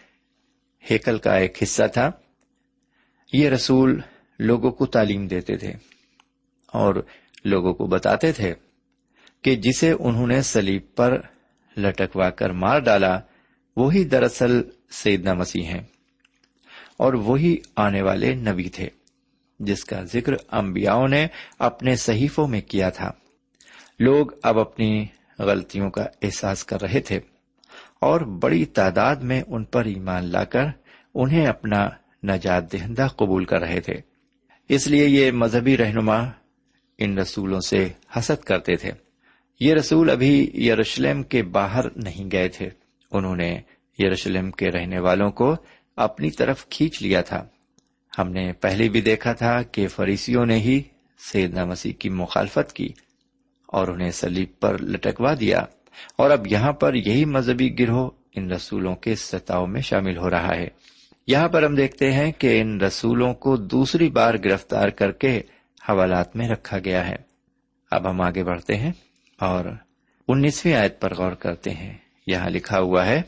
ہیکل 0.90 1.18
کا 1.18 1.34
ایک 1.34 1.62
حصہ 1.62 1.82
تھا۔ 1.92 2.10
یہ 3.32 3.48
رسول 3.48 4.00
لوگوں 4.38 4.70
کو 4.70 4.86
تعلیم 4.86 5.26
دیتے 5.26 5.56
تھے 5.56 5.72
اور 6.66 6.94
لوگوں 7.44 7.74
کو 7.74 7.86
بتاتے 7.86 8.32
تھے 8.32 8.54
کہ 9.42 9.56
جسے 9.56 9.92
انہوں 9.92 10.26
نے 10.26 10.42
سلیب 10.42 10.82
پر 10.96 11.20
لٹکوا 11.76 12.30
کر 12.30 12.50
مار 12.50 12.78
ڈالا، 12.78 13.20
وہی 13.76 14.04
دراصل 14.04 14.62
سیدنا 14.92 15.34
مسیح 15.34 15.64
ہیں۔ 15.64 15.82
اور 16.96 17.12
وہی 17.12 17.56
آنے 17.76 18.02
والے 18.02 18.34
نبی 18.34 18.68
تھے، 18.68 18.88
جس 19.58 19.84
کا 19.84 20.02
ذکر 20.02 20.32
انبیاؤں 20.52 21.08
نے 21.08 21.26
اپنے 21.58 21.96
صحیفوں 21.96 22.48
میں 22.48 22.60
کیا 22.60 22.90
تھا۔ 22.90 23.12
لوگ 23.98 24.26
اب 24.42 24.58
اپنی 24.58 25.06
غلطیوں 25.38 25.90
کا 25.90 26.06
احساس 26.22 26.64
کر 26.64 26.82
رہے 26.82 27.00
تھے، 27.00 27.20
اور 28.00 28.20
بڑی 28.20 28.64
تعداد 28.64 29.16
میں 29.16 29.42
ان 29.46 29.64
پر 29.64 29.84
ایمان 29.84 30.24
لا 30.24 30.44
کر 30.44 30.64
انہیں 31.14 31.46
اپنا 31.46 31.88
نجات 32.26 32.72
دہندہ 32.72 33.06
قبول 33.16 33.44
کر 33.44 33.60
رہے 33.60 33.80
تھے۔ 33.80 33.94
اس 34.68 34.86
لیے 34.86 35.06
یہ 35.06 35.30
مذہبی 35.30 35.76
رہنما 35.76 36.18
ان 36.98 37.18
رسولوں 37.18 37.60
سے 37.60 37.88
حسد 38.18 38.44
کرتے 38.44 38.76
تھے۔ 38.76 38.90
یہ 39.60 39.74
رسول 39.74 40.10
ابھی 40.10 40.50
یروشلم 40.54 41.22
کے 41.22 41.42
باہر 41.42 41.84
نہیں 41.96 42.30
گئے 42.32 42.48
تھے۔ 42.48 42.68
انہوں 43.10 43.36
نے 43.36 43.60
یروشلم 43.98 44.50
کے 44.50 44.70
رہنے 44.70 44.98
والوں 44.98 45.30
کو 45.30 45.56
اپنی 45.96 46.30
طرف 46.30 46.68
کھینچ 46.68 47.02
لیا 47.02 47.20
تھا۔ 47.20 47.44
ہم 48.18 48.28
نے 48.28 48.52
پہلے 48.52 48.88
بھی 48.88 49.00
دیکھا 49.00 49.32
تھا 49.32 49.62
کہ 49.62 49.88
فریسیوں 49.88 50.46
نے 50.46 50.58
ہی 50.58 50.82
سیدنا 51.18 51.64
مسیح 51.64 51.92
کی 51.92 52.08
مخالفت 52.08 52.72
کی 52.72 52.88
اور 53.66 53.88
انہیں 53.88 54.10
سلیب 54.10 54.48
پر 54.60 54.82
لٹکوا 54.82 55.34
دیا۔ 55.40 55.64
اور 56.16 56.30
اب 56.30 56.46
یہاں 56.46 56.72
پر 56.72 56.94
یہی 56.94 57.24
مذہبی 57.24 57.76
گروہ 57.78 58.10
ان 58.34 58.52
رسولوں 58.52 58.94
کے 58.94 59.14
ستاؤ 59.14 59.66
میں 59.66 59.80
شامل 59.80 60.16
ہو 60.16 60.30
رہا 60.30 60.54
ہے۔ 60.56 60.68
یہاں 61.26 61.48
پر 61.48 61.62
ہم 61.62 61.74
دیکھتے 61.74 62.12
ہیں 62.12 62.32
کہ 62.32 62.60
ان 62.60 62.80
رسولوں 62.80 63.34
کو 63.34 63.56
دوسری 63.56 64.10
بار 64.10 64.34
گرفتار 64.44 64.88
کر 64.88 65.12
کے 65.12 65.40
حوالات 65.88 66.36
میں 66.36 66.48
رکھا 66.48 66.78
گیا 66.78 67.08
ہے۔ 67.08 67.16
اب 67.90 68.10
ہم 68.10 68.20
آگے 68.20 68.44
بڑھتے 68.44 68.76
ہیں 68.76 68.92
اور 69.40 69.64
انیسویں 70.28 70.74
آیت 70.74 71.00
پر 71.00 71.14
غور 71.14 71.32
کرتے 71.32 71.70
ہیں۔ 71.70 71.98
یہاں 72.26 72.50
لکھا 72.50 72.80
ہوا 72.80 73.06
ہے 73.06 73.22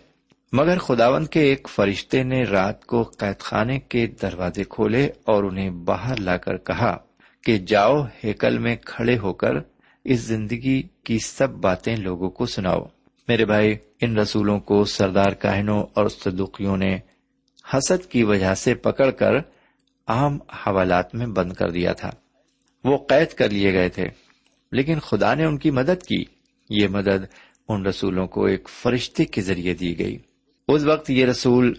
مگر 0.57 0.79
خداون 0.79 1.27
کے 1.27 1.41
ایک 1.41 1.69
فرشتے 1.71 2.23
نے 2.23 2.45
رات 2.45 2.85
کو 2.85 3.03
قید 3.03 3.41
خانے 3.41 3.81
کے 3.81 4.07
دروازے 4.07 4.65
کھولے 4.65 5.05
اور 5.25 5.45
انہیں 5.45 5.71
باہر 5.71 6.17
لا 6.17 6.37
کر 6.37 6.57
کہا 6.57 6.97
کہ 7.45 7.59
جاؤ 7.59 8.03
ہیکل 8.25 8.59
میں 8.59 8.77
کھڑے 8.77 9.19
ہو 9.19 9.33
کر 9.33 9.51
اس 10.05 10.21
زندگی 10.21 10.83
کی 11.05 11.19
سب 11.19 11.51
باتیں 11.51 11.97
لوگوں 11.97 12.31
کو 12.31 12.47
سناؤ۔ 12.47 12.85
میرے 13.29 13.45
بھائی، 13.45 13.77
ان 14.01 14.19
رسولوں 14.19 14.61
کو 14.61 14.85
سردار 14.85 15.31
کاہنوں 15.31 15.87
اور 15.95 16.09
صدوقیوں 16.09 16.77
نے 16.77 16.99
حسد 17.75 18.11
کی 18.11 18.23
وجہ 18.23 18.55
سے 18.55 18.75
پکڑ 18.75 19.11
کر 19.11 19.33
عام 20.07 20.39
حوالات 20.67 21.15
میں 21.15 21.27
بند 21.27 21.53
کر 21.53 21.71
دیا 21.71 21.93
تھا۔ 21.93 22.11
وہ 22.85 22.97
قید 22.97 23.29
کر 23.29 23.51
لیے 23.51 23.73
گئے 23.73 23.89
تھے۔ 23.89 24.07
لیکن 24.73 25.01
خدا 25.01 25.35
نے 25.35 25.45
ان 25.45 25.59
کی 25.59 25.71
مدد 25.71 26.03
کی۔ 26.03 26.25
یہ 26.71 26.89
مدد 26.89 27.25
ان 27.69 27.87
رسولوں 27.87 28.27
کو 28.27 28.45
ایک 28.45 28.69
فرشتے 28.69 29.25
کے 29.25 29.43
ذریعے 29.43 29.75
دی 29.75 29.99
گئی۔ 29.99 30.19
اس 30.69 30.83
وقت 30.83 31.11
یہ 31.11 31.27
رسول 31.27 31.75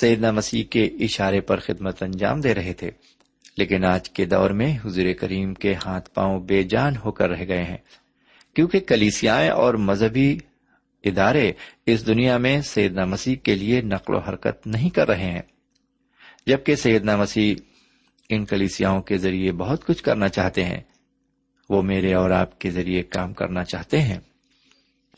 سیدنا 0.00 0.30
مسیح 0.30 0.64
کے 0.64 0.84
اشارے 0.84 1.40
پر 1.40 1.60
خدمت 1.60 2.02
انجام 2.02 2.40
دے 2.40 2.54
رہے 2.54 2.72
تھے، 2.72 2.90
لیکن 3.56 3.84
آج 3.84 4.10
کے 4.10 4.24
دور 4.24 4.50
میں 4.50 4.78
حضور 4.84 5.12
کریم 5.20 5.54
کے 5.54 5.74
ہاتھ 5.86 6.10
پاؤں 6.10 6.40
بے 6.40 6.62
جان 6.62 6.96
ہو 6.96 7.12
کر 7.12 7.30
رہ 7.30 7.44
گئے 7.48 7.64
ہیں۔ 7.64 7.76
کیونکہ 8.54 8.80
کلیسیاں 8.80 9.50
اور 9.50 9.74
مذہبی 9.74 10.38
ادارے 11.04 11.52
اس 11.86 12.06
دنیا 12.06 12.36
میں 12.36 12.60
سیدنا 12.60 13.04
مسیح 13.04 13.36
کے 13.36 13.54
لیے 13.54 13.80
نقل 13.80 14.14
و 14.14 14.18
حرکت 14.18 14.66
نہیں 14.66 14.90
کر 14.90 15.08
رہے 15.08 15.30
ہیں، 15.30 15.42
جبکہ 16.46 16.74
سیدنا 16.74 17.16
مسیح 17.16 17.54
ان 18.28 18.44
کلیسیاں 18.44 19.00
کے 19.00 19.16
ذریعے 19.16 19.52
بہت 19.52 19.86
کچھ 19.86 20.02
کرنا 20.02 20.28
چاہتے 20.28 20.64
ہیں۔ 20.64 20.80
وہ 21.70 21.82
میرے 21.82 22.14
اور 22.14 22.30
آپ 22.30 22.58
کے 22.58 22.70
ذریعے 22.70 23.02
کام 23.02 23.32
کرنا 23.32 23.64
چاہتے 23.64 24.00
ہیں۔ 24.00 24.18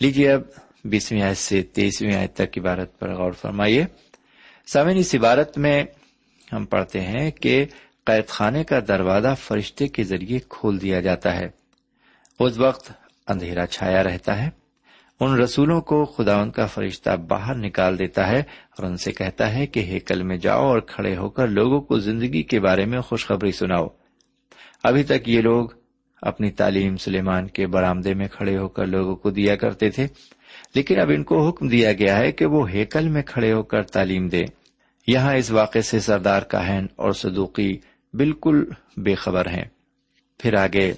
لیجیے 0.00 0.32
اب 0.32 0.40
بیسویں 0.84 1.22
آیت 1.22 1.36
سے 1.36 1.62
تیسویں 1.62 2.14
آیت 2.14 2.34
تک 2.34 2.58
عبارت 2.58 2.98
پر 2.98 3.14
غور 3.14 3.32
فرمائیے۔ 3.32 3.84
سامن 4.66 4.96
اس 4.96 5.14
عبارت 5.14 5.58
میں 5.58 5.84
ہم 6.52 6.64
پڑھتے 6.64 7.00
ہیں 7.00 7.30
کہ 7.30 7.66
قید 8.06 8.28
خانے 8.28 8.64
کا 8.64 8.78
دروازہ 8.88 9.34
فرشتے 9.38 9.88
کے 9.88 10.04
ذریعے 10.04 10.38
کھول 10.48 10.80
دیا 10.80 11.00
جاتا 11.00 11.36
ہے۔ 11.36 11.46
اس 12.40 12.58
وقت 12.58 12.92
اندھیرا 13.28 13.66
چھایا 13.66 14.02
رہتا 14.02 14.42
ہے۔ 14.42 14.50
ان 15.20 15.38
رسولوں 15.38 15.80
کو 15.80 16.04
خدا 16.04 16.40
ان 16.40 16.50
کا 16.50 16.66
فرشتہ 16.66 17.10
باہر 17.10 17.54
نکال 17.54 17.98
دیتا 17.98 18.28
ہے 18.28 18.38
اور 18.38 18.84
ان 18.84 18.96
سے 18.96 19.12
کہتا 19.12 19.54
ہے 19.54 19.66
کہ 19.66 19.80
ہیکل 19.80 20.22
میں 20.22 20.36
جاؤ 20.36 20.62
اور 20.62 20.80
کھڑے 20.80 21.16
ہو 21.16 21.28
کر 21.28 21.48
لوگوں 21.48 21.80
کو 21.80 21.98
زندگی 21.98 22.42
کے 22.42 22.60
بارے 22.60 22.84
میں 22.84 23.00
خوشخبری 23.00 23.52
سناؤ۔ 23.52 23.86
ابھی 24.82 25.02
تک 25.02 25.28
یہ 25.28 25.40
لوگ 25.40 25.68
اپنی 26.22 26.50
تعلیم 26.50 26.96
سلیمان 26.96 27.46
کے 27.46 27.66
برامدے 27.66 28.14
میں 28.14 28.28
کھڑے 28.28 28.58
ہو 28.58 28.68
کر 28.68 28.86
لوگوں 28.86 29.16
کو 29.16 29.30
دیا 29.30 29.56
کرتے 29.56 29.90
تھے۔ 29.90 30.06
لیکن 30.74 31.00
اب 31.00 31.10
ان 31.10 31.22
کو 31.22 31.48
حکم 31.48 31.68
دیا 31.68 31.92
گیا 31.92 32.18
ہے 32.18 32.32
کہ 32.32 32.46
وہ 32.46 32.70
ہیکل 32.70 33.08
میں 33.08 33.22
کھڑے 33.22 33.52
ہو 33.52 33.62
کر 33.62 33.82
تعلیم 33.82 34.28
دے 34.28 34.42
یہاں 35.06 35.34
اس 35.34 35.50
واقعے 35.50 35.82
سے 35.82 36.00
سردار 36.00 36.42
کاہن 36.42 36.86
اور 36.96 37.12
صدوقی 37.12 37.78
بالکل 38.14 38.64
بے 38.96 39.14
خبر 39.14 39.46
ہیں۔ 39.46 39.64
پھر 40.38 40.54
آگے 40.54 40.92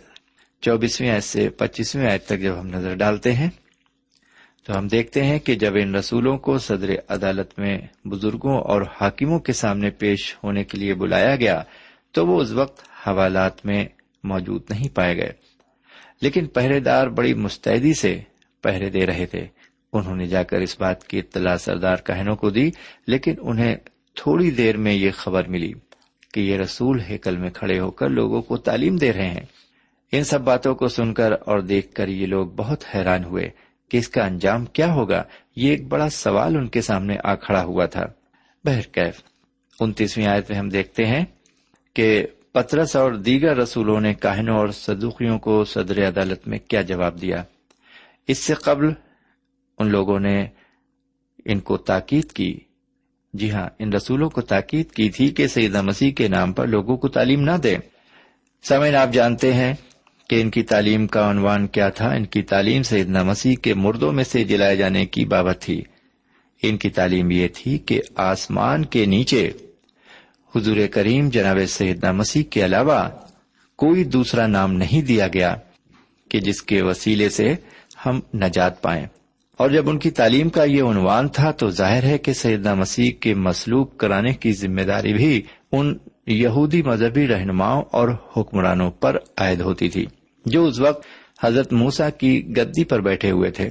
چوبیسویں 0.61 1.11
آیت 1.11 1.25
سے 1.25 1.49
پچیسویں 1.49 2.11
آیت 2.11 2.27
تک 2.27 2.41
جب 2.41 2.61
ہم 2.61 2.67
نظر 2.67 2.95
ڈالتے 2.95 3.33
ہیں، 3.33 3.51
تو 4.65 4.79
ہم 4.79 4.89
دیکھتے 4.89 5.25
ہیں 5.25 5.39
کہ 5.39 5.55
جب 5.55 5.73
ان 5.75 5.95
رسولوں 5.95 6.39
کو 6.39 6.59
صدر 6.59 6.91
عدالت 7.09 7.59
میں 7.59 7.79
بزرگوں 8.05 8.59
اور 8.59 8.83
حاکموں 9.01 9.39
کے 9.39 9.53
سامنے 9.53 9.91
پیش 9.91 10.37
ہونے 10.45 10.65
کے 10.65 10.79
لیے 10.79 10.95
بلایا 10.95 11.37
گیا، 11.37 11.63
تو 12.13 12.27
وہ 12.27 12.41
اس 12.41 12.51
وقت 12.51 13.09
حوالات 13.09 13.67
میں 13.67 13.85
موجود 14.25 14.63
نہیں 14.71 14.95
پائے 14.95 15.17
گئے۔ 15.17 15.33
لیکن 16.21 16.47
پہرے 16.47 16.81
دار 16.81 17.07
بڑی 17.07 17.35
مستعدی 17.35 17.95
سے 17.95 18.21
پہرے 18.63 18.91
دے 18.91 19.07
رہے 19.07 19.27
تھے۔ 19.27 19.47
انہوں 19.93 20.17
نے 20.17 20.27
جا 20.27 20.43
کر 20.43 20.61
اس 20.61 20.81
بات 20.81 21.05
کی 21.05 21.19
اطلاع 21.19 21.57
سردار 21.57 21.97
کہنوں 21.97 22.37
کو 22.37 22.51
دی، 22.51 22.71
لیکن 23.07 23.35
انہیں 23.41 23.77
تھوڑی 24.15 24.51
دیر 24.51 24.77
میں 24.77 24.93
یہ 24.93 25.11
خبر 25.11 25.49
ملی 25.49 25.73
کہ 26.33 26.41
یہ 26.41 26.57
رسول 26.57 27.01
ہیکل 27.01 27.37
میں 27.37 27.51
کھڑے 27.51 27.79
ہو 27.79 27.91
کر 27.91 28.09
لوگوں 28.09 28.43
کو 28.43 28.57
تعلیم 28.57 28.97
دے 28.97 29.13
رہے 29.13 29.31
ہیں۔ 29.31 29.45
ان 30.13 30.25
سب 30.25 30.41
باتوں 30.41 30.75
کو 30.75 30.89
سن 30.89 31.15
کر 31.15 31.33
اور 31.33 31.61
دیکھ 31.61 31.95
کر 31.95 32.09
یہ 32.09 32.27
لوگ 32.27 32.47
بہت 32.47 32.85
حیران 32.95 33.25
ہوئے 33.25 33.51
کہ 33.89 33.97
اس 33.97 34.09
کا 34.09 34.25
انجام 34.25 34.65
کیا 34.65 34.93
ہوگا۔ 34.93 35.23
یہ 35.57 35.71
ایک 35.71 35.87
بڑا 35.87 36.09
سوال 36.09 36.57
ان 36.57 36.69
کے 36.69 36.81
سامنے 36.81 37.17
آ 37.25 37.35
کھڑا 37.35 37.65
ہوا 37.65 37.87
تھا۔ 37.87 38.07
بہرکیف 38.65 39.23
انتیسویں 39.81 40.27
آیت 40.27 40.51
میں 40.51 40.59
ہم 40.59 40.69
دیکھتے 40.69 41.07
ہیں 41.07 41.25
کہ 41.95 42.27
پترس 42.53 42.97
اور 42.97 43.13
دیگر 43.13 43.57
رسولوں 43.57 44.01
نے 44.01 44.15
کاہنوں 44.15 44.57
اور 44.57 44.69
صدوقیوں 44.69 45.39
کو 45.39 45.65
صدر 45.65 46.09
عدالت 46.09 46.49
میں 46.49 46.59
کیا 46.59 46.83
جواب 46.83 47.21
دیا۔ 47.21 47.43
اس 48.29 48.39
سے 48.39 48.55
قبل 48.55 48.89
ان 49.79 49.89
لوگوں 49.89 50.21
نے 50.21 50.47
ان 51.45 51.61
کو 51.61 51.77
تاکید 51.77 52.33
کی۔ 52.33 52.61
جی 53.35 53.51
ہاں 53.51 53.69
ان 53.79 53.93
رسولوں 53.93 54.31
کو 54.31 54.41
تاکید 54.41 54.91
کی 54.91 55.11
تھی 55.11 55.29
کہ 55.29 55.47
سیدہ 55.47 55.83
مسیح 55.83 56.13
کے 56.13 56.29
نام 56.29 56.53
پر 56.53 56.67
لوگوں 56.67 56.97
کو 56.97 57.09
تعلیم 57.09 57.41
نہ 57.41 57.57
دیں۔ 57.63 57.79
سمین 58.63 58.95
آپ 58.95 59.13
جانتے 59.13 59.53
ہیں 59.53 59.75
کہ 60.31 60.41
ان 60.41 60.51
کی 60.51 60.63
تعلیم 60.63 61.07
کا 61.07 61.31
عنوان 61.31 61.67
کیا 61.67 61.89
تھا؟ 61.89 62.09
ان 62.09 62.25
کی 62.25 62.43
تعلیم 62.43 62.83
سیدنا 62.83 63.23
مسیح 63.23 63.55
کے 63.63 63.75
مردوں 63.75 64.13
میں 64.13 64.25
سے 64.25 64.45
جلائے 64.45 64.77
جانے 64.77 65.07
کی 65.07 65.25
بابت 65.25 65.61
تھی۔ 65.61 65.83
ان 66.63 66.77
کی 66.77 66.91
تعلیم 66.91 67.31
یہ 67.31 67.49
تھی 67.55 67.79
کہ 67.79 68.01
آسمان 68.15 68.85
کے 68.85 69.07
نیچے 69.07 69.51
حضور 70.57 70.77
کریم 70.93 71.29
جناب 71.29 71.59
سیدنا 71.69 72.13
مسیح 72.13 72.43
کے 72.43 72.65
علاوہ 72.65 73.09
کوئی 73.77 74.05
دوسرا 74.05 74.47
نام 74.47 74.73
نہیں 74.73 75.07
دیا 75.07 75.29
گیا 75.29 75.57
کہ 76.31 76.41
جس 76.41 76.63
کے 76.63 76.83
وسیلے 76.83 77.29
سے 77.29 77.55
ہم 78.07 78.21
نجات 78.35 78.83
پائیں۔ 78.83 79.07
اور 79.57 79.71
جب 79.71 79.89
ان 79.89 79.99
کی 79.99 80.11
تعلیم 80.11 80.49
کا 80.49 80.65
یہ 80.65 80.83
عنوان 80.83 81.29
تھا 81.29 81.51
تو 81.51 81.71
ظاہر 81.71 82.03
ہے 82.03 82.19
کہ 82.19 82.33
سیدنا 82.33 82.75
مسیح 82.75 83.11
کے 83.21 83.35
مسلوب 83.35 83.97
کرانے 83.97 84.33
کی 84.33 84.53
ذمہ 84.53 84.83
داری 84.83 85.13
بھی 85.13 85.43
ان 85.73 85.97
یہودی 86.27 86.83
مذہبی 86.83 87.29
رہنماؤں 87.29 87.83
اور 87.91 88.09
حکمرانوں 88.37 88.91
پر 88.91 89.17
عائد 89.37 89.61
ہوتی 89.61 89.89
تھی، 89.89 90.07
جو 90.47 90.65
اس 90.65 90.81
وقت 90.81 91.07
حضرت 91.45 91.73
موسا 91.73 92.11
کی 92.11 92.57
گدی 92.57 92.85
پر 92.85 93.01
بیٹھے 93.01 93.31
ہوئے 93.31 93.51
تھے۔ 93.51 93.71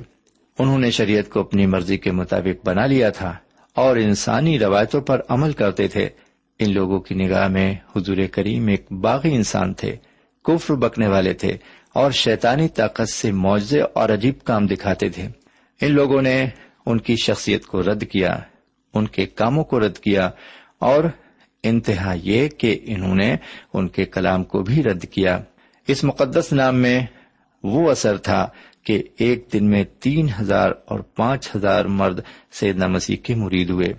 انہوں 0.59 0.79
نے 0.79 0.91
شریعت 0.91 1.29
کو 1.29 1.39
اپنی 1.39 1.65
مرضی 1.65 1.97
کے 1.97 2.11
مطابق 2.11 2.65
بنا 2.65 2.85
لیا 2.85 3.09
تھا 3.09 3.33
اور 3.75 3.97
انسانی 3.97 4.59
روایتوں 4.59 5.01
پر 5.01 5.21
عمل 5.29 5.51
کرتے 5.51 5.87
تھے۔ 5.87 6.09
ان 6.59 6.73
لوگوں 6.73 6.99
کی 6.99 7.15
نگاہ 7.15 7.47
میں 7.47 7.75
حضور 7.95 8.17
کریم 8.31 8.67
ایک 8.67 8.91
باغی 8.91 9.35
انسان 9.35 9.73
تھے، 9.73 9.95
کفر 10.45 10.73
بکنے 10.73 11.07
والے 11.07 11.33
تھے 11.33 11.57
اور 11.93 12.11
شیطانی 12.11 12.67
طاقت 12.67 13.09
سے 13.09 13.31
معاوضے 13.31 13.81
اور 13.81 14.09
عجیب 14.09 14.43
کام 14.43 14.65
دکھاتے 14.65 15.09
تھے۔ 15.09 15.27
ان 15.81 15.91
لوگوں 15.91 16.21
نے 16.21 16.45
ان 16.85 16.99
کی 16.99 17.15
شخصیت 17.15 17.65
کو 17.65 17.81
رد 17.81 18.03
کیا، 18.11 18.39
ان 18.93 19.07
کے 19.07 19.25
کاموں 19.25 19.63
کو 19.63 19.79
رد 19.79 19.97
کیا 19.97 20.29
اور 20.79 21.03
انتہا 21.63 22.15
یہ 22.23 22.47
کہ 22.49 22.79
انہوں 22.83 23.15
نے 23.15 23.35
ان 23.73 23.87
کے 23.87 24.05
کلام 24.05 24.43
کو 24.43 24.63
بھی 24.63 24.83
رد 24.83 25.03
کیا۔ 25.03 25.39
اس 25.87 26.03
مقدس 26.03 26.53
نام 26.53 26.75
میں 26.75 27.05
وہ 27.63 27.91
اثر 27.91 28.17
تھا 28.17 28.47
کہ 28.83 29.03
ایک 29.17 29.47
دن 29.53 29.69
میں 29.69 29.83
تین 29.99 30.27
ہزار 30.41 30.71
اور 30.85 30.99
پانچ 30.99 31.55
ہزار 31.55 31.85
مرد 31.85 32.19
سیدنا 32.51 32.87
مسیح 32.87 33.17
کے 33.17 33.35
مرید 33.35 33.69
ہوئے۔ 33.69 33.93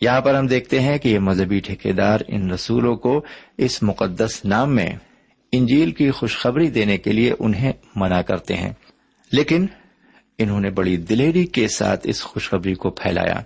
یہاں 0.00 0.20
پر 0.20 0.34
ہم 0.34 0.46
دیکھتے 0.46 0.80
ہیں 0.80 0.98
کہ 0.98 1.08
یہ 1.08 1.18
مذہبی 1.18 1.60
ٹھیکیدار 1.60 2.18
ان 2.28 2.50
رسولوں 2.50 2.96
کو 2.96 3.24
اس 3.56 3.82
مقدس 3.82 4.44
نام 4.44 4.74
میں 4.74 4.90
انجیل 5.52 5.90
کی 5.90 6.10
خوشخبری 6.10 6.70
دینے 6.70 6.98
کے 6.98 7.12
لیے 7.12 7.32
انہیں 7.38 7.72
منع 7.94 8.20
کرتے 8.20 8.54
ہیں۔ 8.54 8.72
لیکن 9.32 9.66
انہوں 10.38 10.60
نے 10.60 10.70
بڑی 10.70 10.96
دلیری 10.96 11.46
کے 11.46 11.68
ساتھ 11.68 12.00
اس 12.04 12.22
خوشخبری 12.22 12.74
کو 12.74 12.90
پھیلایا۔ 12.90 13.40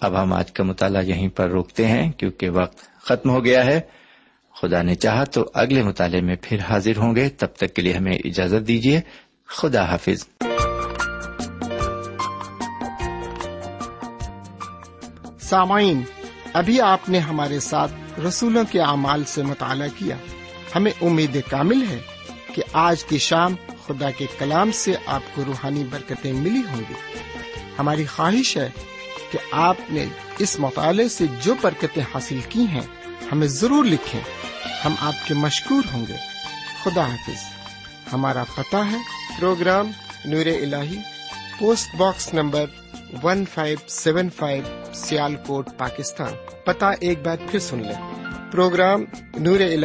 اب 0.00 0.22
ہم 0.22 0.32
آج 0.32 0.52
کا 0.52 0.64
مطالعہ 0.64 1.04
یہیں 1.04 1.28
پر 1.28 1.48
روکتے 1.48 1.86
ہیں 1.86 2.12
کیونکہ 2.12 2.50
وقت 2.50 3.02
ختم 3.02 3.30
ہو 3.30 3.44
گیا 3.44 3.64
ہے۔ 3.64 3.80
خدا 4.60 4.82
نے 4.82 4.94
چاہا 4.94 5.24
تو 5.24 5.50
اگلے 5.54 5.82
مطالعے 5.82 6.20
میں 6.20 6.36
پھر 6.42 6.58
حاضر 6.60 6.96
ہوں 6.96 7.16
گے۔ 7.16 7.28
تب 7.28 7.46
تک 7.46 7.74
کے 7.74 7.82
لیے 7.82 7.92
ہمیں 7.92 8.12
اجازت 8.12 8.68
دیجیے 8.68 9.00
خدا 9.46 9.84
حافظ۔ 9.84 10.26
سامعین، 15.40 16.02
ابھی 16.52 16.80
آپ 16.80 17.08
نے 17.08 17.18
ہمارے 17.18 17.60
ساتھ 17.60 18.20
رسولوں 18.20 18.64
کے 18.70 18.80
اعمال 18.80 19.24
سے 19.24 19.42
مطالعہ 19.42 19.88
کیا۔ 19.98 20.16
ہمیں 20.76 20.92
امید 21.02 21.40
کامل 21.50 21.82
ہے 21.90 21.98
کہ 22.54 22.62
آج 22.72 23.04
کی 23.04 23.18
شام 23.18 23.54
خدا 23.86 24.10
کے 24.10 24.26
کلام 24.38 24.72
سے 24.72 24.94
آپ 25.06 25.22
کو 25.34 25.44
روحانی 25.44 25.84
برکتیں 25.84 26.32
ملی 26.32 26.62
ہوں 26.70 26.80
گی۔ 26.88 26.94
ہماری 27.78 28.06
خواہش 28.06 28.56
ہے 28.56 28.70
کہ 29.30 29.38
آپ 29.52 29.76
نے 29.90 30.06
اس 30.38 30.60
مطالعے 30.60 31.08
سے 31.08 31.24
جو 31.42 31.54
برکتیں 31.62 32.02
حاصل 32.14 32.40
کی 32.48 32.66
ہیں، 32.66 32.86
ہمیں 33.32 33.46
ضرور 33.46 33.84
لکھیں۔ 33.84 34.20
ہم 34.84 34.94
آپ 35.00 35.28
کے 35.28 35.34
مشکور 35.34 35.82
ہوں 35.92 36.06
گے۔ 36.08 36.16
خدا 36.84 37.06
حافظ۔ 37.06 37.42
ہمارا 38.12 38.44
پتہ 38.54 38.76
ہے۔ 38.76 38.96
پروگرام 39.40 39.90
نور 40.24 40.46
ال 40.46 40.74
post 41.58 41.94
box 41.94 42.34
number 42.34 42.64
one 43.22 43.44
five 43.54 43.78
seven 43.88 44.30
five 44.30 44.62
Sialkot, 45.46 45.68
Pakistan. 45.78 46.32
پتہ 46.64 46.84
ایک 47.00 47.26
بار 47.26 47.36
پھر 47.50 47.58
سن 47.58 47.82
لیں۔ 47.82 48.14
پروگرام 48.52 49.04
نور 49.34 49.60
ال 49.60 49.84